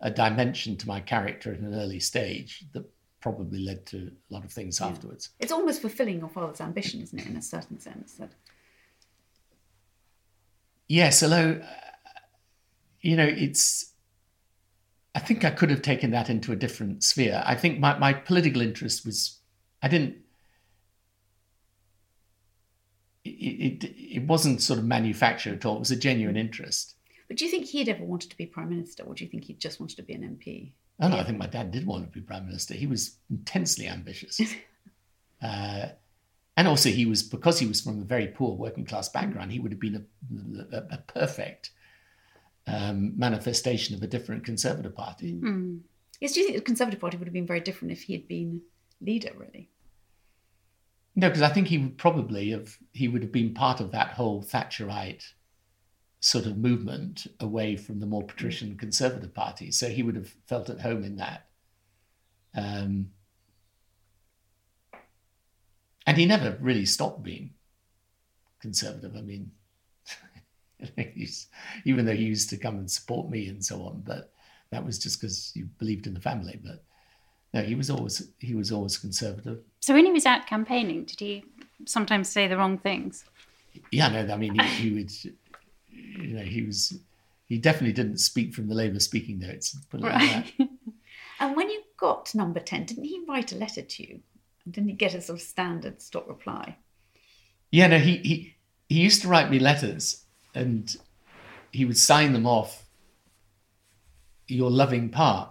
[0.00, 2.84] a dimension to my character at an early stage that
[3.20, 4.88] probably led to a lot of things yeah.
[4.88, 5.30] afterwards.
[5.38, 8.14] It's almost fulfilling your father's ambition, isn't it, in a certain sense?
[8.14, 8.30] That...
[10.88, 12.20] Yes, although, uh,
[13.00, 13.86] you know, it's.
[15.14, 17.42] I think I could have taken that into a different sphere.
[17.44, 19.38] I think my, my political interest was.
[19.82, 20.16] I didn't
[23.24, 25.76] it, it, it wasn't sort of manufactured at all.
[25.76, 26.94] It was a genuine interest.
[27.28, 29.44] But do you think he'd ever wanted to be prime minister, or do you think
[29.44, 30.72] he just wanted to be an MP?
[31.00, 32.74] Oh no, I think my dad did want to be prime minister.
[32.74, 34.40] He was intensely ambitious,
[35.42, 35.86] uh,
[36.56, 39.52] and also he was because he was from a very poor working class background.
[39.52, 40.06] He would have been
[40.72, 41.70] a, a, a perfect
[42.66, 45.34] um, manifestation of a different Conservative Party.
[45.34, 45.80] Mm.
[46.20, 48.28] Yes, do you think the Conservative Party would have been very different if he had
[48.28, 48.62] been
[49.00, 49.30] leader?
[49.36, 49.68] Really?
[51.16, 54.12] No, because I think he would probably have he would have been part of that
[54.12, 55.24] whole Thatcherite
[56.20, 59.70] sort of movement away from the more patrician Conservative Party.
[59.70, 61.46] So he would have felt at home in that.
[62.54, 63.10] Um,
[66.06, 67.54] and he never really stopped being
[68.60, 69.16] conservative.
[69.16, 69.50] I mean,
[71.84, 74.02] even though he used to come and support me and so on.
[74.04, 74.32] But
[74.70, 76.60] that was just because he believed in the family.
[76.62, 76.84] But
[77.52, 79.60] no, he was always he was always conservative.
[79.80, 81.44] So when he was out campaigning, did he
[81.84, 83.24] sometimes say the wrong things?
[83.90, 85.12] Yeah, no, I mean he, he would,
[85.90, 86.98] you know, he was
[87.46, 89.76] he definitely didn't speak from the Labour speaking notes.
[89.92, 90.52] Right.
[90.58, 90.68] Like
[91.40, 94.20] and when you got to number ten, didn't he write a letter to you?
[94.70, 96.76] Didn't he get a sort of standard stop reply?
[97.72, 98.54] Yeah, no, he he
[98.88, 100.94] he used to write me letters, and
[101.72, 102.84] he would sign them off.
[104.46, 105.50] Your loving part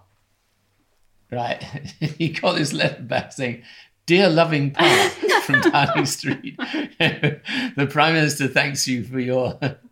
[1.32, 1.62] right?
[2.00, 3.64] he got this letter back saying,
[4.06, 5.12] Dear loving Pa
[5.44, 6.58] from Downing Street,
[6.98, 9.60] the Prime Minister thanks you for your.
[9.60, 9.84] what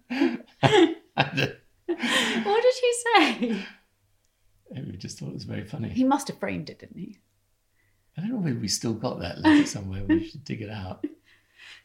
[1.30, 1.54] did
[2.82, 3.66] he say?
[4.72, 5.90] We just thought it was very funny.
[5.90, 7.20] He must have framed it, didn't he?
[8.18, 10.04] I don't know if we still got that letter somewhere.
[10.04, 11.06] We should dig it out.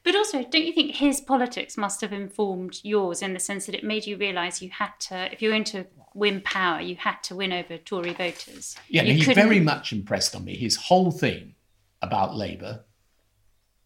[0.04, 3.74] But also, don't you think his politics must have informed yours in the sense that
[3.74, 7.22] it made you realise you had to, if you're going to win power, you had
[7.24, 8.76] to win over Tory voters?
[8.88, 10.56] Yeah, no, he's very much impressed on me.
[10.56, 11.54] His whole thing
[12.00, 12.84] about Labour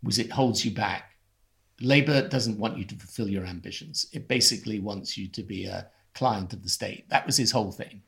[0.03, 1.11] was it holds you back.
[1.81, 4.07] Labour doesn't want you to fulfil your ambitions.
[4.13, 7.09] It basically wants you to be a client of the state.
[7.11, 8.03] That was his whole thing.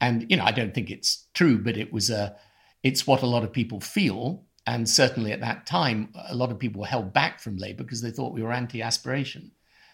[0.00, 2.36] And you know, I don't think it's true, but it was a
[2.82, 6.58] it's what a lot of people feel and certainly at that time, a lot of
[6.58, 9.50] people were held back from Labour because they thought we were anti aspiration.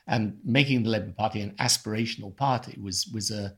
[0.08, 3.56] And making the Labour Party an aspirational party was, was, a,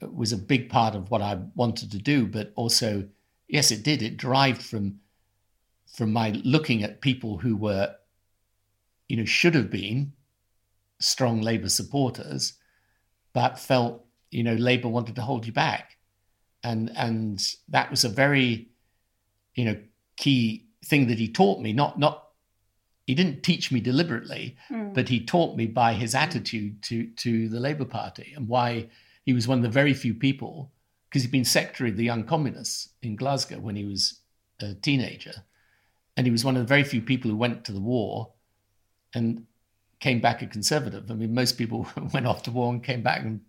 [0.00, 2.26] was a big part of what I wanted to do.
[2.26, 3.08] But also,
[3.48, 4.02] yes, it did.
[4.02, 5.00] It derived from,
[5.94, 7.94] from my looking at people who were,
[9.08, 10.12] you know, should have been
[10.98, 12.54] strong Labour supporters,
[13.32, 15.96] but felt, you know, Labour wanted to hold you back.
[16.62, 18.70] And, and that was a very,
[19.54, 19.76] you know,
[20.16, 21.72] key thing that he taught me.
[21.72, 22.28] Not not
[23.06, 24.92] he didn't teach me deliberately, mm.
[24.92, 28.88] but he taught me by his attitude to to the Labour Party and why
[29.24, 30.72] he was one of the very few people
[31.08, 34.20] because he'd been secretary of the Young Communists in Glasgow when he was
[34.60, 35.32] a teenager,
[36.16, 38.32] and he was one of the very few people who went to the war
[39.14, 39.46] and
[40.00, 41.10] came back a conservative.
[41.10, 43.40] I mean, most people went off to war and came back and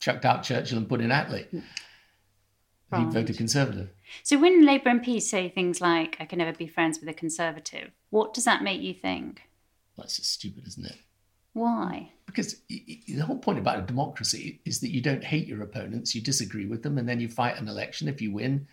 [0.00, 1.46] chucked out Churchill and put in Attlee.
[1.52, 1.62] Mm.
[2.92, 3.06] Right.
[3.06, 3.88] He voted conservative.
[4.22, 7.90] So when Labour MPs say things like, I can never be friends with a Conservative,
[8.10, 9.42] what does that make you think?
[9.96, 10.98] That's just stupid, isn't it?
[11.54, 12.12] Why?
[12.26, 16.20] Because the whole point about a democracy is that you don't hate your opponents, you
[16.20, 18.08] disagree with them, and then you fight an election.
[18.08, 18.66] If you win,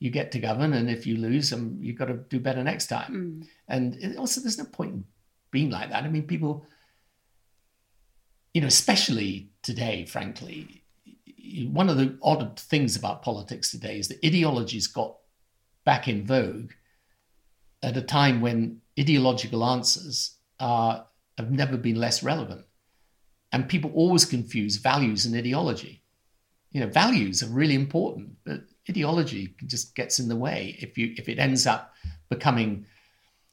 [0.00, 2.86] you get to govern, and if you lose, um, you've got to do better next
[2.86, 3.42] time.
[3.42, 3.48] Mm.
[3.68, 5.04] And also, there's no point in
[5.50, 6.04] being like that.
[6.04, 6.66] I mean, people,
[8.54, 10.79] you know, especially today, frankly,
[11.72, 15.16] one of the odd things about politics today is that ideologies got
[15.84, 16.72] back in vogue
[17.82, 21.06] at a time when ideological answers are,
[21.38, 22.64] have never been less relevant.
[23.52, 26.02] And people always confuse values and ideology.
[26.70, 31.14] You know, values are really important, but ideology just gets in the way if you
[31.16, 31.94] if it ends up
[32.28, 32.86] becoming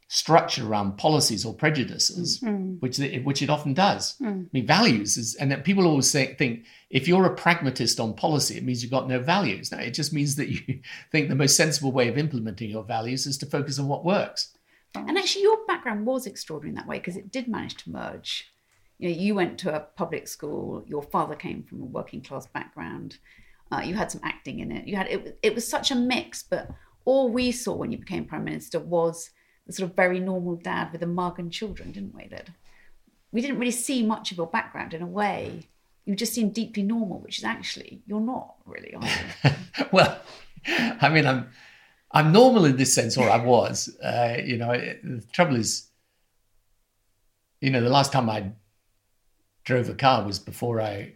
[0.10, 2.80] structure around policies or prejudices, mm.
[2.82, 4.16] which it, which it often does.
[4.22, 4.46] Mm.
[4.46, 8.14] I mean, values is, and that people always say, think if you're a pragmatist on
[8.14, 9.72] policy, it means you've got no values.
[9.72, 10.80] No, it just means that you
[11.12, 14.54] think the most sensible way of implementing your values is to focus on what works.
[14.96, 18.52] And actually, your background was extraordinary in that way because it did manage to merge.
[18.98, 20.84] You know, you went to a public school.
[20.88, 23.18] Your father came from a working class background.
[23.72, 24.88] Uh, you had some acting in it.
[24.88, 25.38] You had it.
[25.44, 26.70] It was such a mix, but
[27.04, 29.30] all we saw when you became prime minister was
[29.68, 32.28] the sort of very normal dad with a mug and children, didn't we?
[32.28, 32.50] That
[33.32, 35.68] we didn't really see much of your background in a way.
[36.06, 39.52] You just seemed deeply normal, which is actually you're not really, are you?
[39.92, 40.20] well,
[40.66, 41.50] I mean, I'm
[42.12, 43.96] I'm normal in this sense, or I was.
[44.02, 45.90] Uh, you know, it, the trouble is,
[47.60, 48.54] you know, the last time I
[49.66, 51.16] drove a car was before I,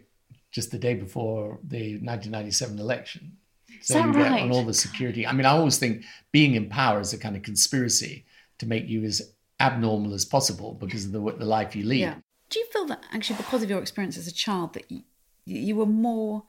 [0.50, 3.38] just the day before the 1997 election.
[3.80, 4.42] So you get right?
[4.42, 5.26] on all the security.
[5.26, 8.26] I mean, I always think being in power is a kind of conspiracy
[8.62, 12.00] to make you as abnormal as possible because of the, the life you lead.
[12.00, 12.14] Yeah.
[12.48, 15.02] Do you feel that actually, because of your experience as a child, that you,
[15.44, 16.44] you were more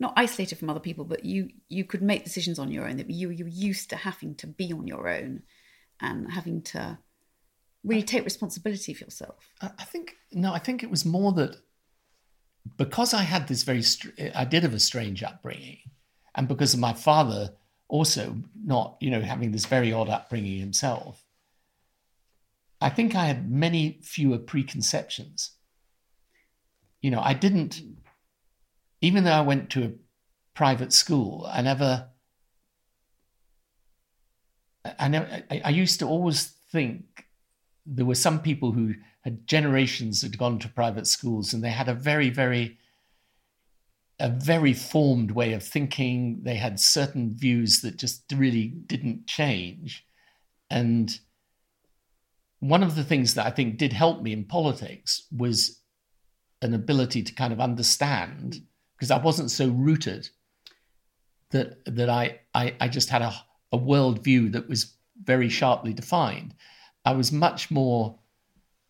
[0.00, 2.96] not isolated from other people, but you you could make decisions on your own.
[2.96, 5.42] That you you were used to having to be on your own
[6.00, 6.98] and having to
[7.84, 9.52] really take responsibility for yourself.
[9.60, 11.56] I think no, I think it was more that
[12.76, 13.82] because I had this very
[14.34, 15.78] I did have a strange upbringing,
[16.34, 17.54] and because of my father
[17.88, 21.23] also not you know having this very odd upbringing himself,
[22.80, 25.52] I think I had many fewer preconceptions.
[27.00, 27.80] You know, I didn't,
[29.00, 29.92] even though I went to a
[30.54, 32.08] private school, I never,
[34.98, 37.26] I, never, I, I used to always think
[37.86, 41.88] there were some people who had generations had gone to private schools and they had
[41.88, 42.78] a very, very
[44.20, 46.40] a very formed way of thinking.
[46.44, 50.06] They had certain views that just really didn't change.
[50.70, 51.18] And
[52.64, 55.82] one of the things that I think did help me in politics was
[56.62, 58.62] an ability to kind of understand,
[58.96, 60.30] because I wasn't so rooted
[61.50, 63.34] that that I I, I just had a,
[63.70, 66.54] a worldview that was very sharply defined.
[67.04, 68.18] I was much more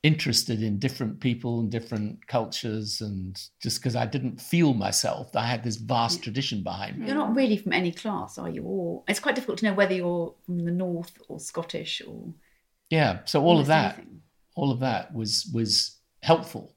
[0.05, 5.47] interested in different people and different cultures and just because I didn't feel myself I
[5.47, 7.07] had this vast tradition behind me.
[7.07, 8.62] You're not really from any class, are you?
[8.62, 12.35] Or it's quite difficult to know whether you're from the north or Scottish or
[12.95, 14.20] Yeah, so all of that anything.
[14.55, 16.74] all of that was was helpful.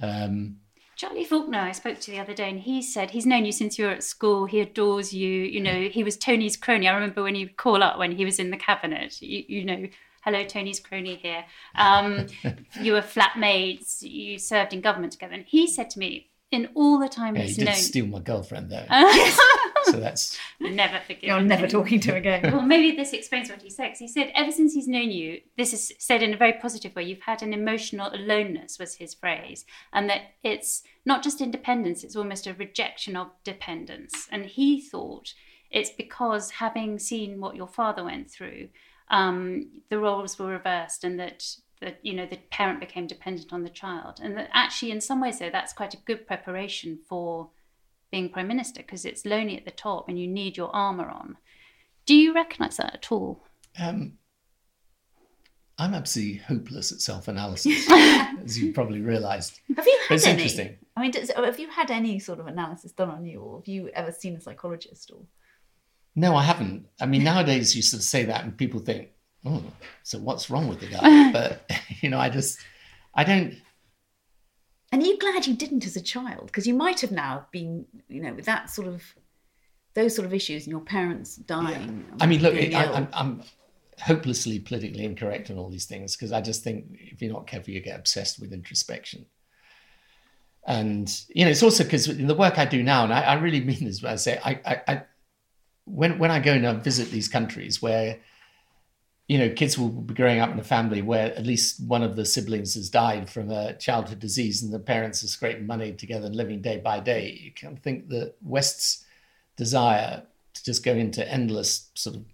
[0.00, 0.56] Um
[0.96, 3.78] Charlie Falconer, I spoke to the other day, and he said he's known you since
[3.78, 4.46] you were at school.
[4.46, 5.30] He adores you.
[5.54, 6.88] You know, he was Tony's crony.
[6.88, 9.22] I remember when you call up when he was in the cabinet.
[9.22, 9.86] You, you know,
[10.22, 11.44] hello, Tony's crony here.
[11.76, 12.26] Um,
[12.82, 14.02] you were flatmates.
[14.02, 15.34] You served in government together.
[15.34, 18.06] And he said to me, in all the time yeah, he he's did known, steal
[18.06, 18.86] my girlfriend though.
[19.90, 21.22] so that's never forgive.
[21.22, 22.52] You're never talking to him again.
[22.52, 23.88] Well, maybe this explains what he said.
[23.90, 26.94] 'cause He said, ever since he's known you, this is said in a very positive
[26.94, 29.64] way, you've had an emotional aloneness, was his phrase.
[29.92, 34.28] And that it's not just independence, it's almost a rejection of dependence.
[34.30, 35.34] And he thought
[35.70, 38.68] it's because having seen what your father went through,
[39.10, 41.56] um, the roles were reversed and that.
[41.80, 45.20] That you know, the parent became dependent on the child, and that actually, in some
[45.20, 47.50] ways, though, that's quite a good preparation for
[48.10, 51.36] being prime minister because it's lonely at the top and you need your armor on.
[52.06, 53.44] Do you recognise that at all?
[53.78, 54.14] um
[55.80, 59.60] I'm absolutely hopeless at self-analysis, as you probably realised.
[59.76, 60.32] Have you had it's any?
[60.34, 60.76] interesting.
[60.96, 63.68] I mean, does, have you had any sort of analysis done on you, or have
[63.68, 65.12] you ever seen a psychologist?
[65.14, 65.20] Or
[66.16, 66.86] No, I haven't.
[67.00, 69.10] I mean, nowadays you sort of say that and people think,
[69.44, 69.62] oh,
[70.02, 71.30] so what's wrong with the guy?
[71.32, 72.58] But, you know, I just,
[73.14, 73.54] I don't,
[74.90, 76.46] and are you glad you didn't as a child?
[76.46, 79.02] Because you might have now been, you know, with that sort of
[79.94, 82.04] those sort of issues and your parents dying.
[82.20, 83.42] I mean, look, being I, I'm, I'm
[84.00, 87.74] hopelessly politically incorrect on all these things because I just think if you're not careful,
[87.74, 89.26] you get obsessed with introspection.
[90.66, 93.34] And, you know, it's also because in the work I do now, and I, I
[93.34, 95.02] really mean this when I say, I, I, I
[95.84, 98.20] when, when I go and I visit these countries where,
[99.28, 102.16] you know, kids will be growing up in a family where at least one of
[102.16, 106.26] the siblings has died from a childhood disease and the parents are scraping money together
[106.26, 107.38] and living day by day.
[107.42, 109.04] You can think that West's
[109.56, 110.22] desire
[110.54, 112.24] to just go into endless sort of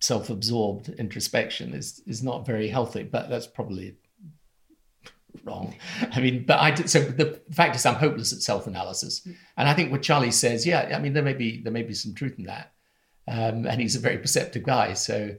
[0.00, 3.94] self-absorbed introspection is is not very healthy, but that's probably
[5.44, 5.76] wrong.
[6.12, 9.28] I mean, but I did, so the fact is I'm hopeless at self-analysis.
[9.56, 11.94] And I think what Charlie says, yeah, I mean there may be there may be
[11.94, 12.72] some truth in that.
[13.28, 15.36] Um, and he's a very perceptive guy, so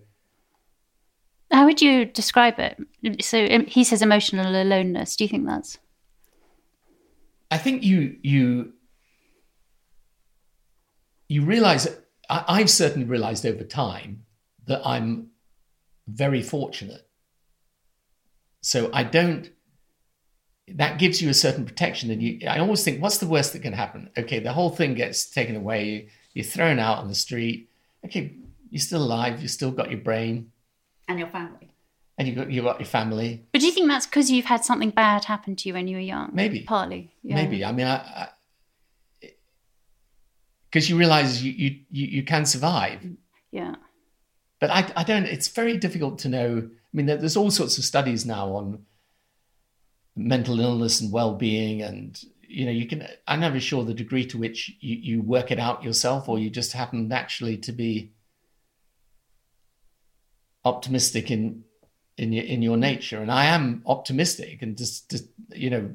[1.52, 3.24] How would you describe it?
[3.24, 5.16] So he says emotional aloneness.
[5.16, 5.78] Do you think that's
[7.50, 8.74] I think you you
[11.30, 11.88] you realize
[12.30, 14.24] I, I've certainly realized over time
[14.66, 15.28] that I'm
[16.08, 17.08] very fortunate.
[18.62, 19.50] So I don't
[20.70, 23.62] that gives you a certain protection and you I always think what's the worst that
[23.62, 24.10] can happen?
[24.18, 27.70] Okay, the whole thing gets taken away, you're thrown out on the street.
[28.06, 28.36] Okay,
[28.70, 30.52] you're still alive, you've still got your brain
[31.08, 31.70] and your family.
[32.18, 33.46] and you got you got your family.
[33.52, 35.98] But do you think that's because you've had something bad happen to you when you
[35.98, 36.32] were young?
[36.34, 36.62] Maybe.
[36.62, 37.14] Partly.
[37.24, 37.36] Yeah.
[37.36, 37.64] Maybe.
[37.64, 38.30] I mean, I,
[40.70, 43.00] because you realize you, you you you can survive.
[43.52, 43.76] Yeah.
[44.60, 45.26] But I I don't.
[45.26, 46.70] It's very difficult to know.
[46.70, 48.86] I mean, there, there's all sorts of studies now on
[50.16, 53.08] mental illness and well-being, and you know, you can.
[53.28, 56.50] I'm never sure the degree to which you you work it out yourself, or you
[56.50, 58.12] just happen naturally to be
[60.68, 61.64] optimistic in
[62.18, 63.22] in your in your nature.
[63.22, 65.92] And I am optimistic, and just just you know,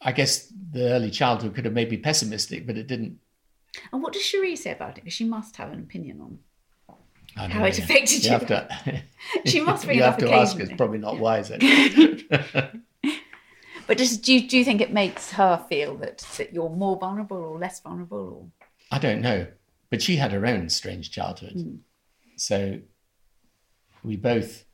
[0.00, 3.18] I guess the early childhood could have made me pessimistic, but it didn't.
[3.92, 5.04] And what does Cherie say about it?
[5.04, 6.38] Because she must have an opinion on.
[7.36, 8.30] How know, it affected you.
[8.30, 8.66] have to,
[9.46, 10.58] She must bring you have to ask.
[10.58, 11.50] It's probably not wise.
[13.86, 16.96] But does, do, you, do you think it makes her feel that, that you're more
[16.98, 18.18] vulnerable or less vulnerable?
[18.18, 19.46] Or I don't know,
[19.90, 21.76] but she had her own strange childhood, Hmm.
[22.36, 22.80] so
[24.06, 24.64] we both.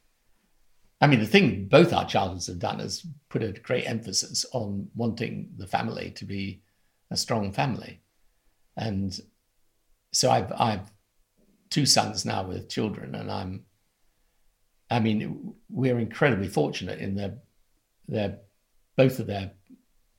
[1.01, 4.89] I mean, the thing both our childhoods have done is put a great emphasis on
[4.95, 6.63] wanting the family to be
[7.11, 8.01] a strong family,
[8.77, 9.19] and
[10.13, 10.93] so I've I've
[11.71, 13.65] two sons now with children, and I'm.
[14.91, 17.45] I mean, we're incredibly fortunate in that
[18.07, 18.39] they're
[18.97, 19.53] both of their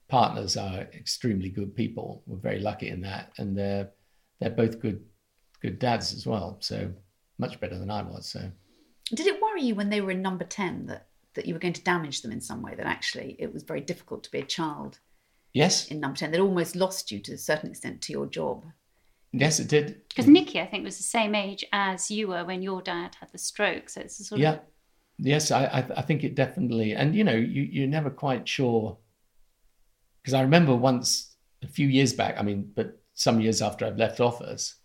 [0.07, 2.23] partners are extremely good people.
[2.25, 3.89] We're very lucky in that, and they're
[4.39, 5.05] they're both good
[5.61, 6.57] good dads as well.
[6.59, 6.91] So
[7.37, 8.27] much better than I was.
[8.27, 8.51] So
[9.09, 11.73] did it worry you when they were in number 10 that that you were going
[11.73, 14.45] to damage them in some way, that actually it was very difficult to be a
[14.45, 14.99] child
[15.53, 18.65] Yes, in number 10, that almost lost you to a certain extent to your job.
[19.31, 20.01] yes, it did.
[20.09, 23.31] Because Nikki, I think, was the same age as you were when your dad had
[23.31, 23.89] the stroke.
[23.89, 24.59] So it's a sort of Yeah, of
[25.17, 28.97] yes, I, I I think it definitely, and you know, you you're never quite sure
[30.21, 32.35] because I remember once a few years back.
[32.39, 34.75] I mean, but some years after I've left office,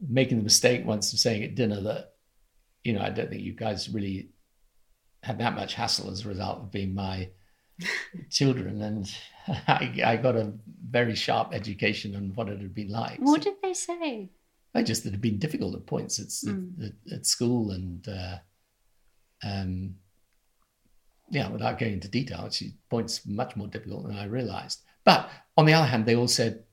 [0.00, 2.13] making the mistake once of saying at dinner that,
[2.84, 4.30] you know, I don't think you guys really
[5.22, 7.30] had that much hassle as a result of being my
[8.30, 9.10] children, and
[9.48, 10.52] I, I got a
[10.88, 13.18] very sharp education on what it had been like.
[13.18, 14.30] What did they say?
[14.74, 16.50] I just that it had been difficult at points at,
[16.84, 18.38] at, at school and uh,
[19.44, 19.94] um,
[21.30, 24.82] yeah, without going into detail, actually points much more difficult than I realized.
[25.04, 26.63] But on the other hand, they all said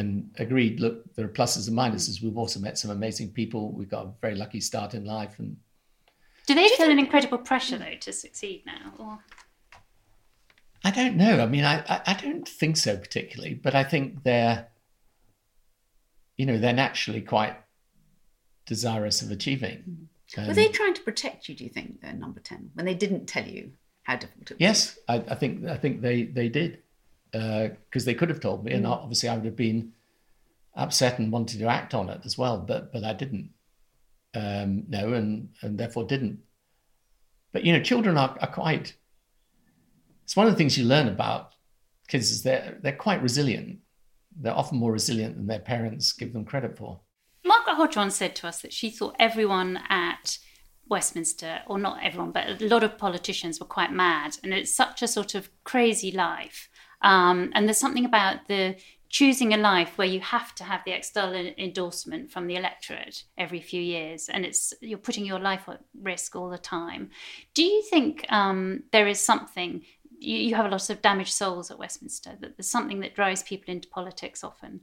[0.00, 2.22] and agreed, look, there are pluses and minuses.
[2.22, 3.70] We've also met some amazing people.
[3.72, 5.56] We've got a very lucky start in life and
[6.46, 8.92] Do they feel an incredible pressure though to succeed now?
[8.98, 9.18] Or
[10.84, 11.40] I don't know.
[11.40, 14.66] I mean, I, I, I don't think so particularly, but I think they're,
[16.36, 17.56] you know, they're naturally quite
[18.66, 20.08] desirous of achieving.
[20.36, 22.94] Were Um, they trying to protect you, do you think, at number 10, when they
[22.94, 23.72] didn't tell you
[24.04, 24.60] how difficult it was?
[24.60, 26.82] Yes, I, I think I think they they did
[27.32, 29.92] because they could have told me, and obviously I would have been
[30.74, 33.50] upset and wanted to act on it as well, but but I didn't
[34.34, 36.40] um, know, and and therefore didn't.
[37.52, 38.94] But you know, children are, are quite.
[40.24, 41.54] It's one of the things you learn about
[42.08, 43.80] kids is they're they're quite resilient.
[44.36, 47.00] They're often more resilient than their parents give them credit for.
[47.44, 50.38] Margaret Hodge once said to us that she thought everyone at
[50.88, 55.02] Westminster, or not everyone, but a lot of politicians were quite mad, and it's such
[55.02, 56.68] a sort of crazy life.
[57.02, 58.76] Um, and there's something about the
[59.08, 63.60] choosing a life where you have to have the external endorsement from the electorate every
[63.60, 67.10] few years, and it's you're putting your life at risk all the time.
[67.54, 69.82] Do you think um, there is something?
[70.18, 72.36] You, you have a lot of damaged souls at Westminster.
[72.40, 74.80] That there's something that drives people into politics often.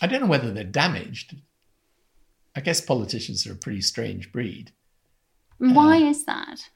[0.00, 1.36] I don't know whether they're damaged.
[2.56, 4.72] I guess politicians are a pretty strange breed.
[5.58, 6.68] Why is that?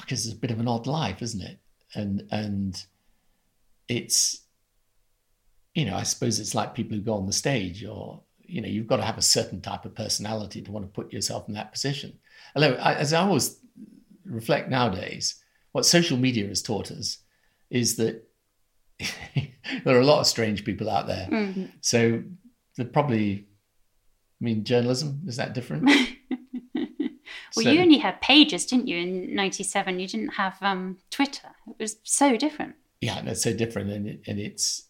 [0.00, 1.58] because it's a bit of an odd life, isn't it?
[1.94, 2.84] And and
[3.88, 4.40] it's
[5.74, 8.68] you know, I suppose it's like people who go on the stage, or you know,
[8.68, 11.54] you've got to have a certain type of personality to want to put yourself in
[11.54, 12.18] that position.
[12.54, 13.58] Although, I, as I always
[14.24, 17.18] reflect nowadays, what social media has taught us
[17.70, 18.22] is that
[19.84, 21.28] there are a lot of strange people out there.
[21.80, 22.22] So
[22.76, 23.48] they're probably,
[24.40, 25.90] I mean, journalism is that different?
[27.56, 28.96] Well, So- you only had pages, didn't you?
[28.98, 31.50] In '97, you didn't have um, Twitter.
[31.68, 32.74] It was so different.
[33.04, 34.88] Yeah, and it's so different, and it, and it's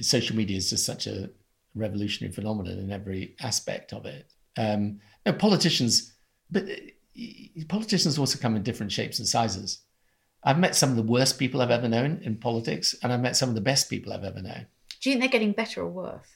[0.00, 1.30] social media is just such a
[1.76, 4.32] revolutionary phenomenon in every aspect of it.
[4.56, 6.12] Um, no, politicians,
[6.50, 9.82] but uh, politicians also come in different shapes and sizes.
[10.42, 13.36] I've met some of the worst people I've ever known in politics, and I've met
[13.36, 14.66] some of the best people I've ever known.
[15.00, 16.26] Do you think they're getting better or worse?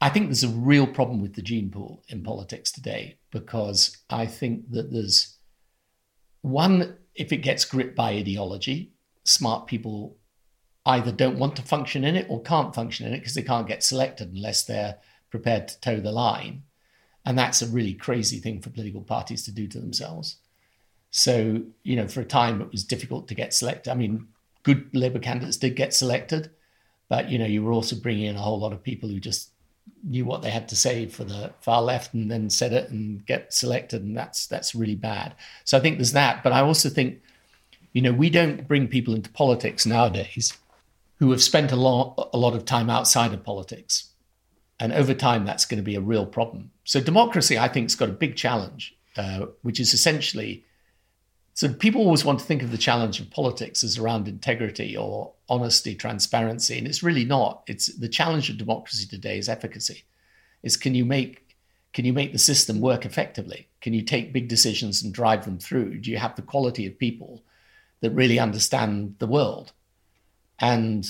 [0.00, 4.24] I think there's a real problem with the gene pool in politics today because I
[4.24, 5.36] think that there's
[6.40, 8.95] one, if it gets gripped by ideology,
[9.26, 10.16] smart people
[10.86, 13.66] either don't want to function in it or can't function in it because they can't
[13.66, 14.96] get selected unless they're
[15.30, 16.62] prepared to toe the line.
[17.24, 20.36] And that's a really crazy thing for political parties to do to themselves.
[21.10, 23.90] So, you know, for a time it was difficult to get selected.
[23.90, 24.28] I mean,
[24.62, 26.50] good Labour candidates did get selected,
[27.08, 29.50] but, you know, you were also bringing in a whole lot of people who just
[30.04, 33.24] knew what they had to say for the far left and then said it and
[33.26, 36.88] get selected and that's that's really bad so i think there's that but i also
[36.88, 37.20] think
[37.96, 40.52] you know we don't bring people into politics nowadays
[41.18, 44.10] who have spent a lot a lot of time outside of politics
[44.78, 47.94] and over time that's going to be a real problem so democracy i think has
[47.94, 50.62] got a big challenge uh, which is essentially
[51.54, 55.32] so people always want to think of the challenge of politics as around integrity or
[55.48, 57.62] honesty, transparency, and it's really not.
[57.66, 60.04] It's the challenge of democracy today is efficacy.
[60.62, 61.56] Is can you make
[61.94, 63.68] can you make the system work effectively?
[63.80, 66.00] Can you take big decisions and drive them through?
[66.00, 67.42] Do you have the quality of people
[68.00, 69.72] that really understand the world?
[70.58, 71.06] And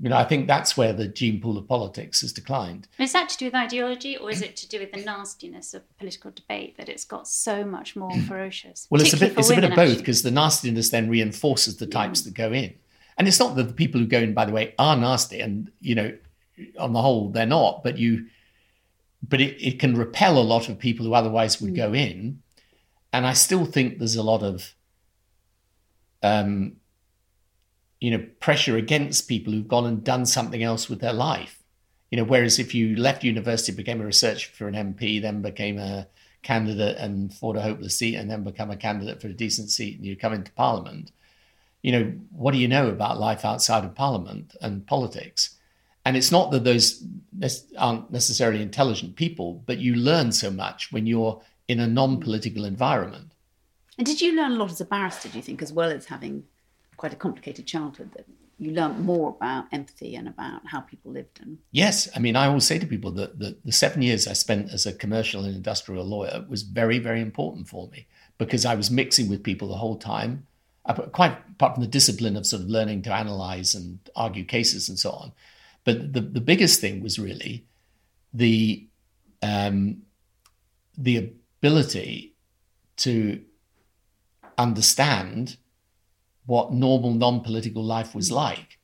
[0.00, 2.88] you know, I think that's where the gene pool of politics has declined.
[2.98, 5.82] Is that to do with ideology, or is it to do with the nastiness of
[5.98, 8.22] political debate that it's got so much more hmm.
[8.22, 8.86] ferocious?
[8.88, 11.86] Well, it's a bit, it's a bit of both because the nastiness then reinforces the
[11.86, 12.30] types hmm.
[12.30, 12.74] that go in,
[13.18, 15.70] and it's not that the people who go in, by the way, are nasty, and
[15.80, 16.16] you know,
[16.78, 17.82] on the whole, they're not.
[17.84, 18.26] But you,
[19.28, 21.96] but it, it can repel a lot of people who otherwise would go hmm.
[21.96, 22.42] in,
[23.12, 24.74] and I still think there's a lot of,
[26.22, 26.76] um,
[28.00, 31.62] you know, pressure against people who've gone and done something else with their life.
[32.10, 35.78] You know, whereas if you left university, became a researcher for an MP, then became
[35.78, 36.08] a
[36.42, 39.96] candidate and fought a hopeless seat and then become a candidate for a decent seat
[39.96, 41.12] and you come into parliament,
[41.82, 45.56] you know, what do you know about life outside of parliament and politics?
[46.04, 47.04] And it's not that those
[47.76, 52.64] aren't necessarily intelligent people, but you learn so much when you're in a non political
[52.64, 53.29] environment.
[54.00, 56.06] And did you learn a lot as a barrister, do you think, as well as
[56.06, 56.44] having
[56.96, 58.24] quite a complicated childhood, that
[58.58, 61.38] you learned more about empathy and about how people lived?
[61.42, 62.08] And Yes.
[62.16, 64.86] I mean, I always say to people that the, the seven years I spent as
[64.86, 68.06] a commercial and industrial lawyer was very, very important for me
[68.38, 70.46] because I was mixing with people the whole time.
[71.12, 74.98] Quite apart from the discipline of sort of learning to analyze and argue cases and
[74.98, 75.32] so on,
[75.84, 77.66] but the, the biggest thing was really
[78.32, 78.86] the
[79.42, 79.98] um,
[80.96, 82.34] the ability
[82.96, 83.44] to
[84.60, 85.56] understand
[86.46, 88.78] what normal non-political life was like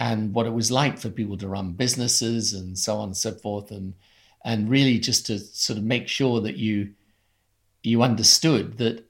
[0.00, 3.32] and what it was like for people to run businesses and so on and so
[3.32, 3.94] forth and
[4.44, 6.90] and really just to sort of make sure that you
[7.82, 9.04] you understood that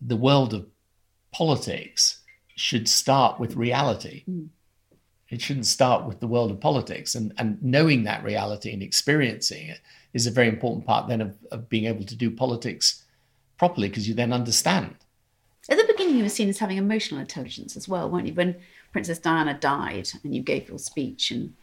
[0.00, 0.66] the world of
[1.32, 2.20] politics
[2.54, 4.48] should start with reality mm.
[5.28, 7.14] It shouldn't start with the world of politics.
[7.14, 9.80] And, and knowing that reality and experiencing it
[10.12, 13.02] is a very important part then of, of being able to do politics
[13.58, 14.94] properly because you then understand.
[15.68, 18.34] At the beginning, you were seen as having emotional intelligence as well, weren't you?
[18.34, 18.56] When
[18.92, 21.54] Princess Diana died and you gave your speech and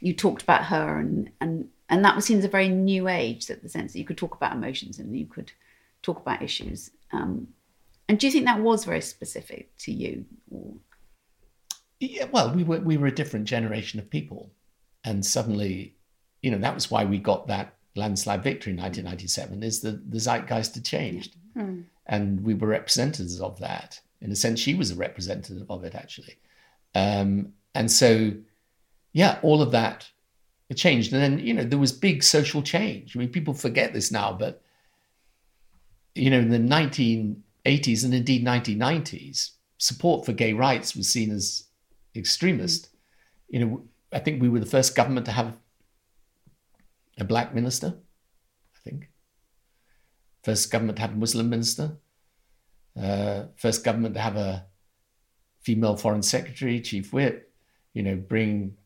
[0.00, 3.46] you talked about her and, and, and that was seen as a very new age,
[3.46, 5.52] that the sense that you could talk about emotions and you could
[6.02, 6.90] talk about issues.
[7.12, 7.48] Um,
[8.08, 10.24] and do you think that was very specific to you?
[11.98, 14.50] Yeah, well, we were we were a different generation of people,
[15.04, 15.94] and suddenly,
[16.42, 19.62] you know, that was why we got that landslide victory in 1997.
[19.62, 21.84] Is the the zeitgeist had changed, mm.
[22.06, 24.00] and we were representatives of that.
[24.20, 26.36] In a sense, she was a representative of it actually,
[26.94, 28.32] um, and so,
[29.12, 30.08] yeah, all of that
[30.74, 33.14] changed, and then you know there was big social change.
[33.14, 34.62] I mean, people forget this now, but
[36.14, 41.64] you know, in the 1980s and indeed 1990s, support for gay rights was seen as
[42.14, 42.88] extremist.
[43.48, 43.82] You know,
[44.12, 45.56] I think we were the first government to have
[47.18, 47.94] a black minister.
[48.74, 49.10] I think
[50.42, 51.96] first government to have a Muslim minister.
[53.00, 54.66] Uh, first government to have a
[55.62, 57.52] female foreign secretary, chief whip.
[57.94, 58.76] You know, bring.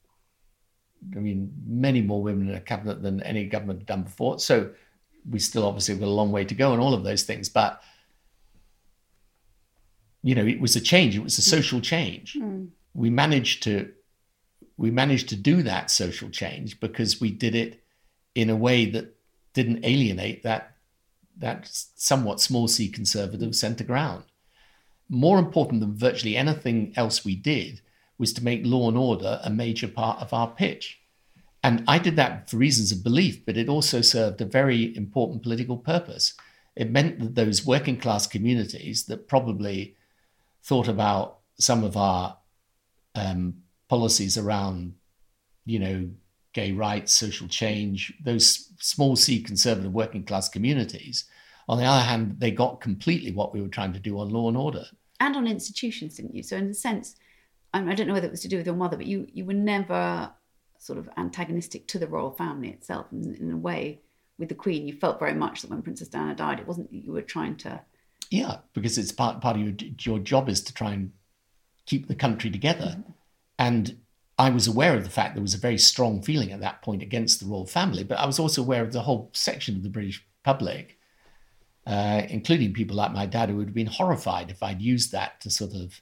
[1.15, 4.39] I mean, many more women in a cabinet than any government had done before.
[4.39, 4.71] So
[5.29, 7.49] we still obviously have got a long way to go and all of those things,
[7.49, 7.81] but
[10.23, 11.15] you know, it was a change.
[11.15, 12.35] It was a social change.
[12.35, 13.93] Mm we managed to
[14.79, 17.83] we managed to do that social change because we did it
[18.37, 19.17] in a way that
[19.55, 20.77] didn't alienate that
[21.39, 24.25] that somewhat small c conservative centre ground.
[25.09, 27.81] More important than virtually anything else we did
[28.19, 31.01] was to make law and order a major part of our pitch.
[31.63, 35.43] And I did that for reasons of belief, but it also served a very important
[35.43, 36.35] political purpose.
[36.75, 39.97] It meant that those working class communities that probably
[40.63, 42.39] thought about some of our
[43.15, 44.95] um, policies around,
[45.65, 46.11] you know,
[46.57, 51.27] gay rights, social change, those small c conservative working class communities.
[51.69, 54.49] On the other hand, they got completely what we were trying to do on law
[54.49, 54.87] and order.
[55.21, 56.43] And on institutions, didn't you?
[56.43, 57.17] So, in a sense,
[57.75, 59.53] I don't know whether it was to do with your mother, but you, you were
[59.75, 60.31] never
[60.79, 63.07] sort of antagonistic to the royal family itself.
[63.13, 64.01] In, in a way,
[64.39, 66.97] with the Queen, you felt very much that when Princess Diana died, it wasn't that
[66.97, 67.83] you were trying to.
[68.31, 71.13] Yeah, because it's part part of your your job is to try and
[71.85, 72.97] keep the country together.
[72.99, 73.13] Mm-hmm.
[73.59, 73.99] And
[74.39, 77.03] I was aware of the fact there was a very strong feeling at that point
[77.03, 79.89] against the royal family, but I was also aware of the whole section of the
[79.89, 80.99] British public,
[81.87, 85.41] uh, including people like my dad, who would have been horrified if I'd used that
[85.41, 86.01] to sort of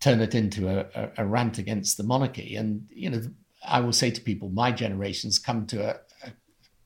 [0.00, 2.56] turn it into a, a, a rant against the monarchy.
[2.56, 3.22] And, you know,
[3.66, 6.30] I will say to people, my generation's come to a,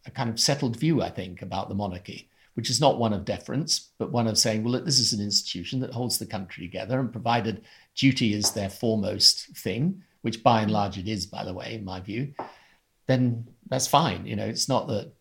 [0.04, 3.24] a kind of settled view, I think, about the monarchy which is not one of
[3.24, 6.66] deference, but one of saying, well, look, this is an institution that holds the country
[6.66, 7.62] together, and provided
[7.94, 11.84] duty is their foremost thing, which by and large it is, by the way, in
[11.84, 12.32] my view,
[13.06, 14.26] then that's fine.
[14.26, 15.12] You know, it's not that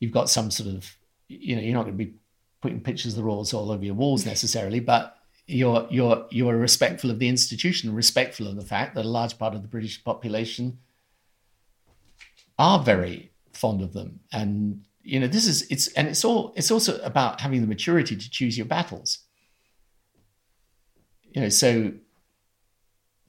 [0.00, 0.96] you've got some sort of,
[1.28, 2.14] you know, you're not going to be
[2.60, 5.16] putting pictures of the royals all over your walls necessarily, but
[5.46, 9.54] you're you're you're respectful of the institution, respectful of the fact that a large part
[9.54, 10.78] of the British population
[12.58, 16.70] are very fond of them and you know this is it's and it's all it's
[16.70, 19.18] also about having the maturity to choose your battles
[21.32, 21.92] you know so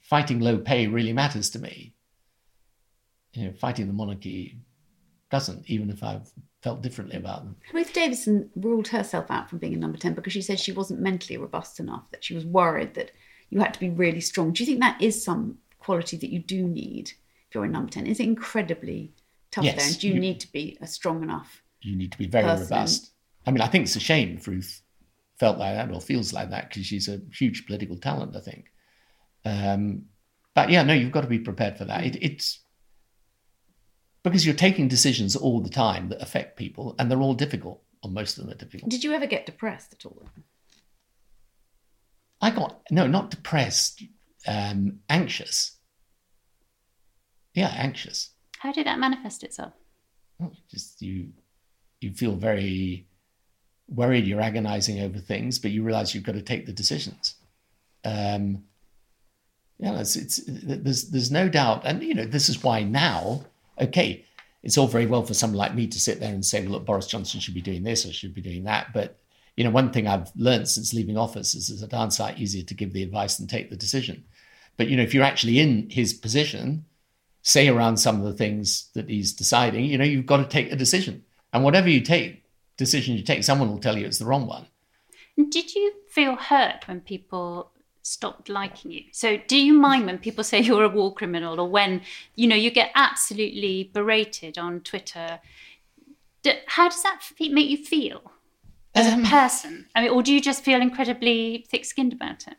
[0.04, 1.94] fighting low pay really matters to me
[3.32, 4.58] you know fighting the monarchy
[5.30, 6.30] doesn't even if i've
[6.62, 10.32] felt differently about them ruth davidson ruled herself out from being a number 10 because
[10.32, 13.10] she said she wasn't mentally robust enough that she was worried that
[13.50, 16.38] you had to be really strong do you think that is some quality that you
[16.38, 17.10] do need
[17.48, 19.12] if you're a number 10 is it incredibly
[19.50, 22.12] tough yes, there and do you, you need to be a strong enough you need
[22.12, 22.64] to be very Person.
[22.64, 23.10] robust.
[23.46, 24.82] I mean, I think it's a shame if Ruth
[25.38, 28.66] felt like that or feels like that because she's a huge political talent, I think.
[29.44, 30.06] Um,
[30.54, 32.04] but yeah, no, you've got to be prepared for that.
[32.04, 32.60] It, it's
[34.22, 38.10] because you're taking decisions all the time that affect people, and they're all difficult, or
[38.10, 38.90] most of them are difficult.
[38.90, 40.28] Did you ever get depressed at all?
[42.40, 44.02] I got no, not depressed,
[44.46, 45.78] um, anxious.
[47.54, 48.30] Yeah, anxious.
[48.58, 49.72] How did that manifest itself?
[50.42, 51.28] Oh, Just you,
[52.00, 53.06] you feel very
[53.88, 54.26] worried.
[54.26, 57.36] You're agonizing over things, but you realize you've got to take the decisions.
[58.04, 58.64] Um,
[59.78, 63.44] yeah, it's, it's there's there's no doubt, and you know this is why now.
[63.80, 64.24] Okay,
[64.62, 66.86] it's all very well for someone like me to sit there and say, well, look,
[66.86, 69.18] Boris Johnson should be doing this or should be doing that, but
[69.56, 72.92] you know, one thing I've learned since leaving office is it's a easier to give
[72.92, 74.24] the advice than take the decision.
[74.76, 76.86] But you know, if you're actually in his position,
[77.42, 80.72] say around some of the things that he's deciding, you know, you've got to take
[80.72, 81.24] a decision.
[81.52, 82.44] And whatever you take,
[82.76, 84.66] decision you take, someone will tell you it's the wrong one.
[85.36, 87.70] Did you feel hurt when people
[88.04, 89.02] stopped liking you?
[89.10, 92.02] So, do you mind when people say you're a war criminal, or when
[92.36, 95.40] you know you get absolutely berated on Twitter?
[96.42, 98.30] D- How does that make you feel
[98.94, 99.24] as a um.
[99.24, 99.86] person?
[99.94, 102.56] I mean, or do you just feel incredibly thick-skinned about it?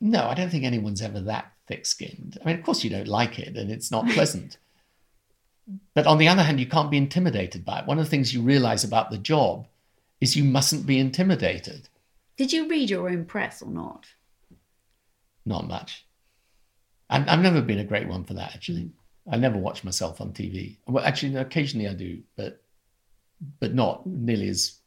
[0.00, 2.38] No, I don't think anyone's ever that thick skinned.
[2.42, 4.58] I mean, of course, you don't like it and it's not pleasant.
[5.94, 7.86] but on the other hand, you can't be intimidated by it.
[7.86, 9.66] One of the things you realize about the job
[10.20, 11.88] is you mustn't be intimidated.
[12.36, 14.06] Did you read your own press or not?
[15.46, 16.06] Not much.
[17.10, 18.90] I've, I've never been a great one for that, actually.
[19.30, 20.76] I never watch myself on TV.
[20.86, 22.60] Well, actually, occasionally I do, but
[23.60, 24.78] but not nearly as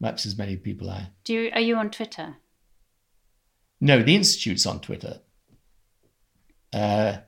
[0.00, 1.08] much as many people are.
[1.24, 2.36] Do you, are you on Twitter?
[3.80, 5.20] No, the institute's on Twitter.
[6.72, 7.18] Uh,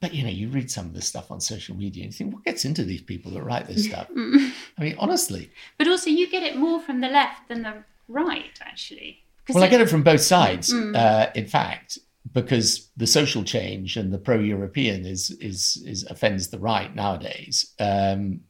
[0.00, 2.34] but you know, you read some of this stuff on social media and you think,
[2.34, 4.08] what gets into these people that write this stuff?
[4.16, 5.50] I mean, honestly.
[5.78, 9.24] But also, you get it more from the left than the right, actually.
[9.54, 11.98] Well, I get it from both sides, uh, in fact,
[12.32, 17.72] because the social change and the pro-European is is is offends the right nowadays.
[17.78, 18.40] Um,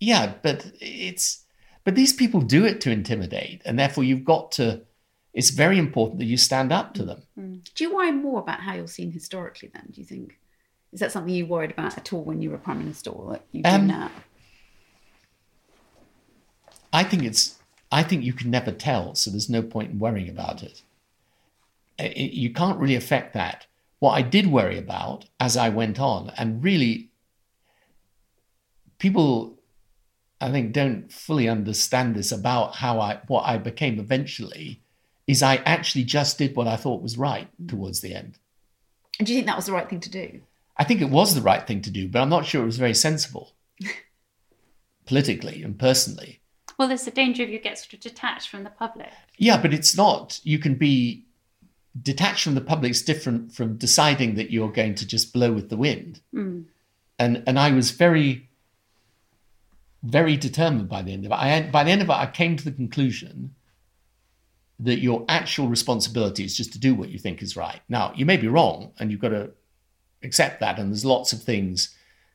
[0.00, 1.44] yeah, but it's
[1.84, 4.82] but these people do it to intimidate, and therefore you've got to.
[5.32, 7.22] It's very important that you stand up to them.
[7.74, 10.38] Do you worry more about how you're seen historically then, do you think?
[10.92, 13.42] Is that something you worried about at all when you were Prime Minister or that
[13.50, 14.12] you do Um, now?
[16.92, 17.58] I think it's.
[17.94, 20.82] I think you can never tell, so there's no point in worrying about it.
[21.96, 23.66] I- I- you can't really affect that.
[24.00, 27.10] What I did worry about as I went on, and really,
[28.98, 29.60] people,
[30.40, 34.80] I think, don't fully understand this about how I what I became eventually,
[35.28, 38.38] is I actually just did what I thought was right towards the end.
[39.18, 40.40] And do you think that was the right thing to do?
[40.76, 42.76] I think it was the right thing to do, but I'm not sure it was
[42.78, 43.52] very sensible,
[45.06, 46.40] politically and personally.
[46.78, 49.10] Well, there's the danger of you get sort of detached from the public.
[49.36, 50.40] Yeah, but it's not.
[50.42, 51.24] You can be
[52.00, 52.90] detached from the public.
[52.90, 56.20] It's different from deciding that you're going to just blow with the wind.
[56.32, 56.62] Hmm.
[57.18, 58.48] And and I was very,
[60.02, 61.34] very determined by the end of it.
[61.34, 63.54] I by the end of it, I came to the conclusion
[64.80, 67.80] that your actual responsibility is just to do what you think is right.
[67.88, 69.52] Now, you may be wrong, and you've got to
[70.24, 70.80] accept that.
[70.80, 71.94] And there's lots of things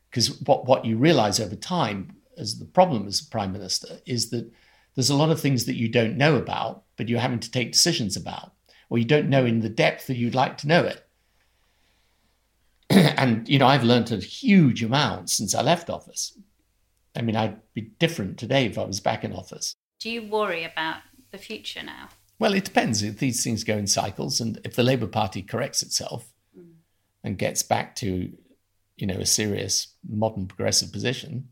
[0.10, 4.30] because what what you realize over time as the problem as a prime minister is
[4.30, 4.52] that
[4.96, 7.72] there's a lot of things that you don't know about, but you're having to take
[7.72, 8.54] decisions about,
[8.90, 11.06] or you don't know in the depth that you'd like to know it.
[12.90, 16.38] and you know, I've learned a huge amount since I left office.
[17.16, 19.76] I mean, I'd be different today if I was back in office.
[20.00, 22.10] Do you worry about the future now?
[22.40, 23.04] Well, it depends.
[23.04, 26.72] If these things go in cycles, and if the Labour Party corrects itself mm.
[27.24, 28.32] and gets back to,
[28.96, 31.50] you know, a serious modern progressive position,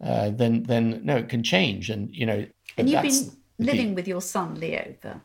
[0.00, 1.90] uh, then then no, it can change.
[1.90, 2.46] And you know,
[2.76, 5.20] And you've been living with your son Leo for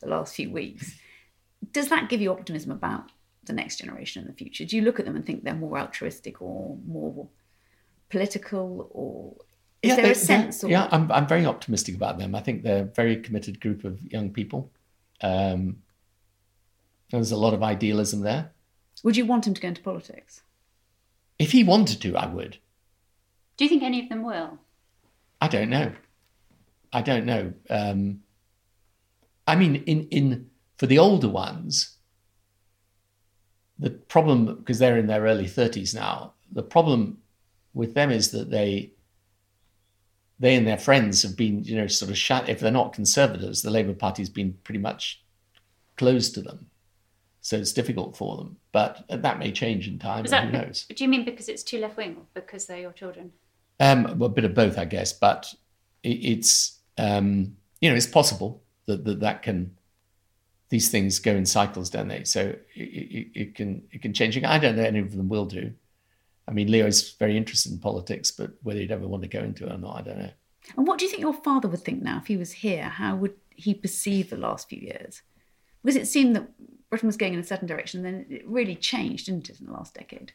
[0.00, 0.94] the last few weeks.
[1.72, 3.10] Does that give you optimism about
[3.44, 4.64] the next generation in the future?
[4.64, 7.28] Do you look at them and think they're more altruistic or more
[8.08, 9.44] political, or
[9.82, 10.62] is there they- a sense?
[10.64, 12.34] or, yeah, I'm I'm very optimistic about them.
[12.34, 14.70] I think they're a very committed group of young people.
[15.20, 15.82] Um,
[17.10, 18.50] there's a lot of idealism there.
[19.04, 20.42] Would you want him to go into politics?
[21.38, 22.58] If he wanted to, I would.
[23.56, 24.58] Do you think any of them will?
[25.40, 25.92] I don't know.
[26.92, 27.52] I don't know.
[27.70, 28.20] Um,
[29.46, 31.96] I mean, in in for the older ones,
[33.78, 36.34] the problem because they're in their early thirties now.
[36.52, 37.18] The problem
[37.74, 38.92] with them is that they
[40.38, 42.48] they and their friends have been, you know, sort of shut.
[42.48, 45.22] If they're not conservatives, the Labour Party's been pretty much
[45.96, 46.66] closed to them.
[47.40, 48.56] so it's difficult for them.
[48.72, 50.24] But that may change in time.
[50.24, 50.84] That, who knows?
[50.94, 53.32] Do you mean because it's too left wing or because they're your children?
[53.78, 55.12] Um, well, a bit of both, I guess.
[55.12, 55.52] But
[56.02, 59.76] it, it's um, you know it's possible that, that that can
[60.68, 62.24] these things go in cycles, don't they?
[62.24, 64.42] So it, it, it can it can change.
[64.42, 65.72] I don't know any of them will do.
[66.48, 69.66] I mean, Leo's very interested in politics, but whether he'd ever want to go into
[69.66, 70.30] it or not, I don't know.
[70.76, 72.84] And what do you think your father would think now if he was here?
[72.84, 75.22] How would he perceive the last few years?
[75.82, 76.48] Because it seemed that
[76.90, 79.72] Britain was going in a certain direction, then it really changed, didn't it, in the
[79.72, 80.32] last decade?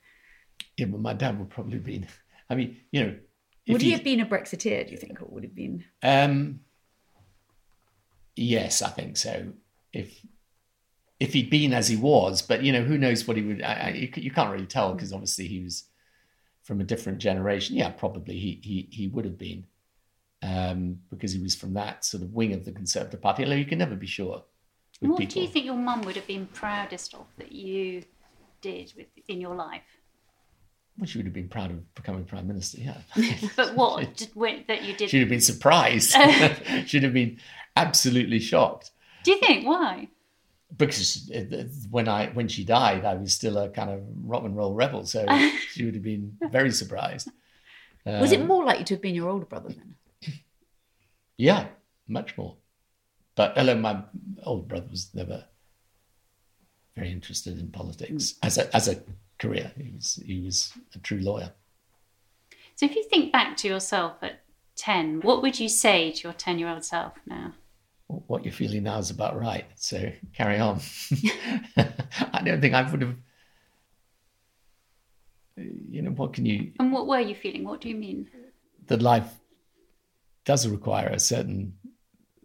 [0.77, 2.07] Yeah, but my dad would probably been.
[2.49, 3.15] I mean, you know,
[3.72, 4.86] would he have been a Brexiteer?
[4.86, 5.84] Do you think, or would have been?
[6.03, 6.61] Um,
[8.36, 9.53] yes, I think so.
[9.93, 10.26] If
[11.19, 13.61] if he'd been as he was, but you know, who knows what he would?
[13.61, 15.84] I, I, you can't really tell because obviously he was
[16.63, 17.76] from a different generation.
[17.76, 19.65] Yeah, probably he he he would have been
[20.41, 23.43] um, because he was from that sort of wing of the Conservative Party.
[23.43, 24.43] Although you can never be sure.
[24.99, 25.34] What people.
[25.34, 28.03] do you think your mum would have been proudest of that you
[28.61, 29.82] did with, in your life?
[31.01, 32.79] Well, she would have been proud of becoming prime minister.
[32.79, 32.97] Yeah.
[33.55, 34.29] but what did,
[34.67, 35.09] that you did?
[35.09, 36.11] She'd have been surprised.
[36.85, 37.39] She'd have been
[37.75, 38.91] absolutely shocked.
[39.23, 40.09] Do you think why?
[40.77, 41.27] Because
[41.89, 45.07] when I when she died, I was still a kind of rock and roll rebel,
[45.07, 45.25] so
[45.71, 47.29] she would have been very surprised.
[48.05, 49.95] Was um, it more likely to have been your older brother then?
[51.37, 51.69] Yeah,
[52.07, 52.57] much more.
[53.33, 54.03] But although my
[54.43, 55.45] older brother was never
[56.95, 59.01] very interested in politics as a as a
[59.41, 61.51] career, he was he was a true lawyer.
[62.75, 64.43] So if you think back to yourself at
[64.75, 67.53] ten, what would you say to your ten year old self now?
[68.07, 69.65] What you're feeling now is about right.
[69.75, 70.79] So carry on.
[71.77, 73.15] I don't think I would have.
[75.55, 76.71] You know what can you?
[76.79, 77.63] And what were you feeling?
[77.63, 78.29] What do you mean?
[78.87, 79.31] That life
[80.45, 81.73] does require a certain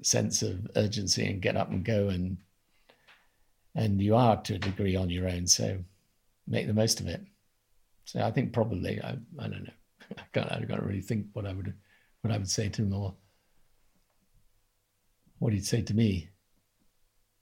[0.02, 2.38] sense of urgency and get up and go and
[3.74, 5.78] and you are to a degree on your own so
[6.46, 7.22] make the most of it.
[8.04, 9.72] So i think probably i, I don't know.
[10.18, 11.74] I can't i can't really think what i would
[12.20, 13.14] what i would say to him or
[15.38, 16.30] what he'd say to me.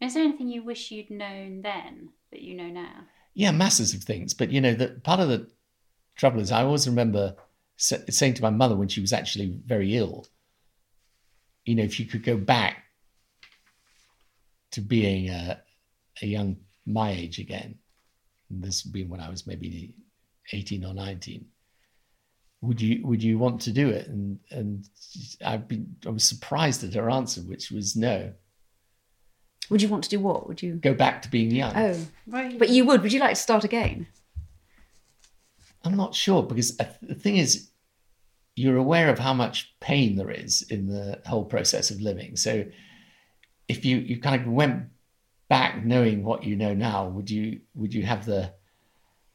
[0.01, 3.05] Is there anything you wish you'd known then that you know now?
[3.35, 4.35] Yeah masses of things.
[4.35, 5.49] But you know that part of the
[6.17, 7.35] trouble is i always remember
[7.77, 10.27] saying to my mother when she was actually very ill
[11.65, 12.85] you know, if you could go back
[14.73, 15.61] to being a,
[16.23, 17.79] a young my age again,
[18.51, 19.95] this being when I was maybe
[20.53, 21.45] 18 or 19,
[22.61, 24.09] would you would you want to do it?
[24.09, 24.89] And and
[25.45, 28.33] I've been I was surprised at her answer, which was no.
[29.71, 30.47] Would you want to do what?
[30.47, 31.75] Would you go back to being young?
[31.77, 32.59] Oh, right.
[32.59, 33.03] But you would.
[33.03, 34.07] Would you like to start again?
[35.85, 37.71] I'm not sure because the thing is,
[38.57, 42.37] you're aware of how much pain there is in the whole process of living.
[42.37, 42.65] So
[43.69, 44.85] if you, you kind of went
[45.55, 48.53] back knowing what you know now, would you would you have the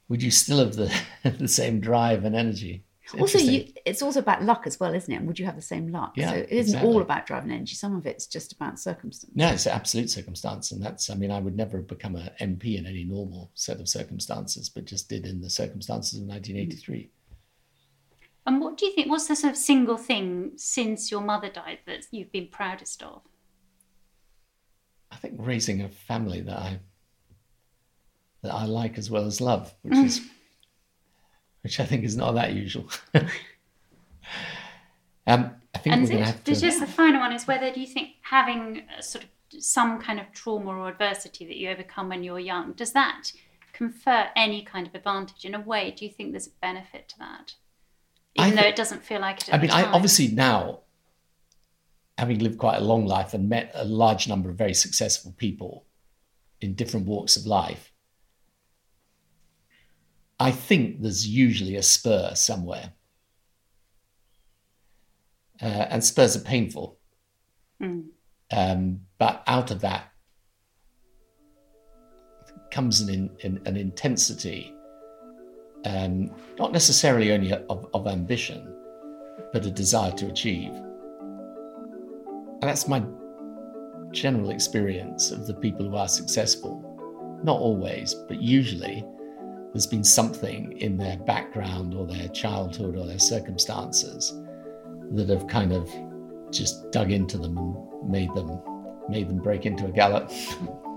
[0.09, 0.89] would you still have the
[1.24, 2.84] the same drive and energy?
[3.17, 5.17] also, you, it's also about luck as well, isn't it?
[5.17, 6.13] And would you have the same luck?
[6.15, 6.93] Yeah, so it isn't exactly.
[6.93, 7.74] all about drive and energy.
[7.74, 9.32] Some of it's just about circumstance.
[9.36, 11.09] No, it's absolute circumstance, and that's.
[11.09, 14.70] I mean, I would never have become an MP in any normal set of circumstances,
[14.70, 16.97] but just did in the circumstances of 1983.
[16.97, 17.09] Mm.
[18.45, 19.09] And what do you think?
[19.09, 23.22] What's the sort of single thing since your mother died that you've been proudest of?
[25.12, 26.80] I think raising a family that I
[28.41, 30.05] that I like as well as love, which mm.
[30.05, 30.22] is
[31.62, 32.89] which I think is not that usual.
[35.28, 36.55] um, I think and we're going to have to.
[36.55, 39.30] Just the final one is whether do you think having sort of
[39.62, 43.32] some kind of trauma or adversity that you overcome when you're young does that
[43.74, 45.91] confer any kind of advantage in a way?
[45.91, 47.55] Do you think there's a benefit to that?
[48.36, 49.53] even though it doesn't feel like it.
[49.53, 50.82] I mean, I obviously now,
[52.20, 55.86] having lived quite a long life and met a large number of very successful people
[56.59, 57.93] in different walks of life,
[60.38, 62.91] I think there's usually a spur somewhere.
[65.61, 66.97] Uh, and spurs are painful.
[67.82, 68.07] Mm.
[68.51, 70.11] Um, but out of that
[72.70, 74.74] comes an, in, an intensity
[75.86, 78.76] um, not necessarily only of, of ambition,
[79.53, 80.74] but a desire to achieve.
[82.62, 83.03] That's my
[84.12, 86.86] general experience of the people who are successful.
[87.43, 89.05] Not always, but usually
[89.74, 94.34] there's been something in their background or their childhood or their circumstances
[95.12, 95.89] that have kind of
[96.51, 98.62] just dug into them and made them
[99.07, 100.32] made them break into a gallop.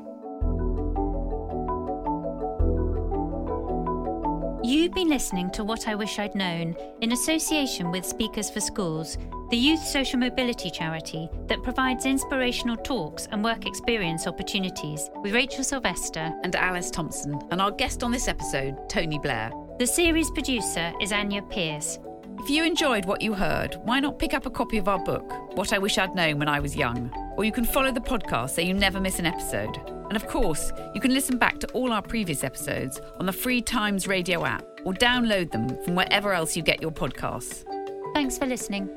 [4.64, 9.18] You've been listening to What I Wish I'd Known in association with Speakers for Schools,
[9.50, 15.64] the youth social mobility charity that provides inspirational talks and work experience opportunities with Rachel
[15.64, 19.50] Sylvester and Alice Thomson, and our guest on this episode, Tony Blair.
[19.80, 21.98] The series producer is Anya Pearce.
[22.38, 25.56] If you enjoyed what you heard, why not pick up a copy of our book,
[25.56, 27.10] What I Wish I'd Known When I Was Young?
[27.36, 30.01] Or you can follow the podcast so you never miss an episode.
[30.12, 33.62] And of course, you can listen back to all our previous episodes on the Free
[33.62, 37.64] Times Radio app or download them from wherever else you get your podcasts.
[38.12, 38.94] Thanks for listening.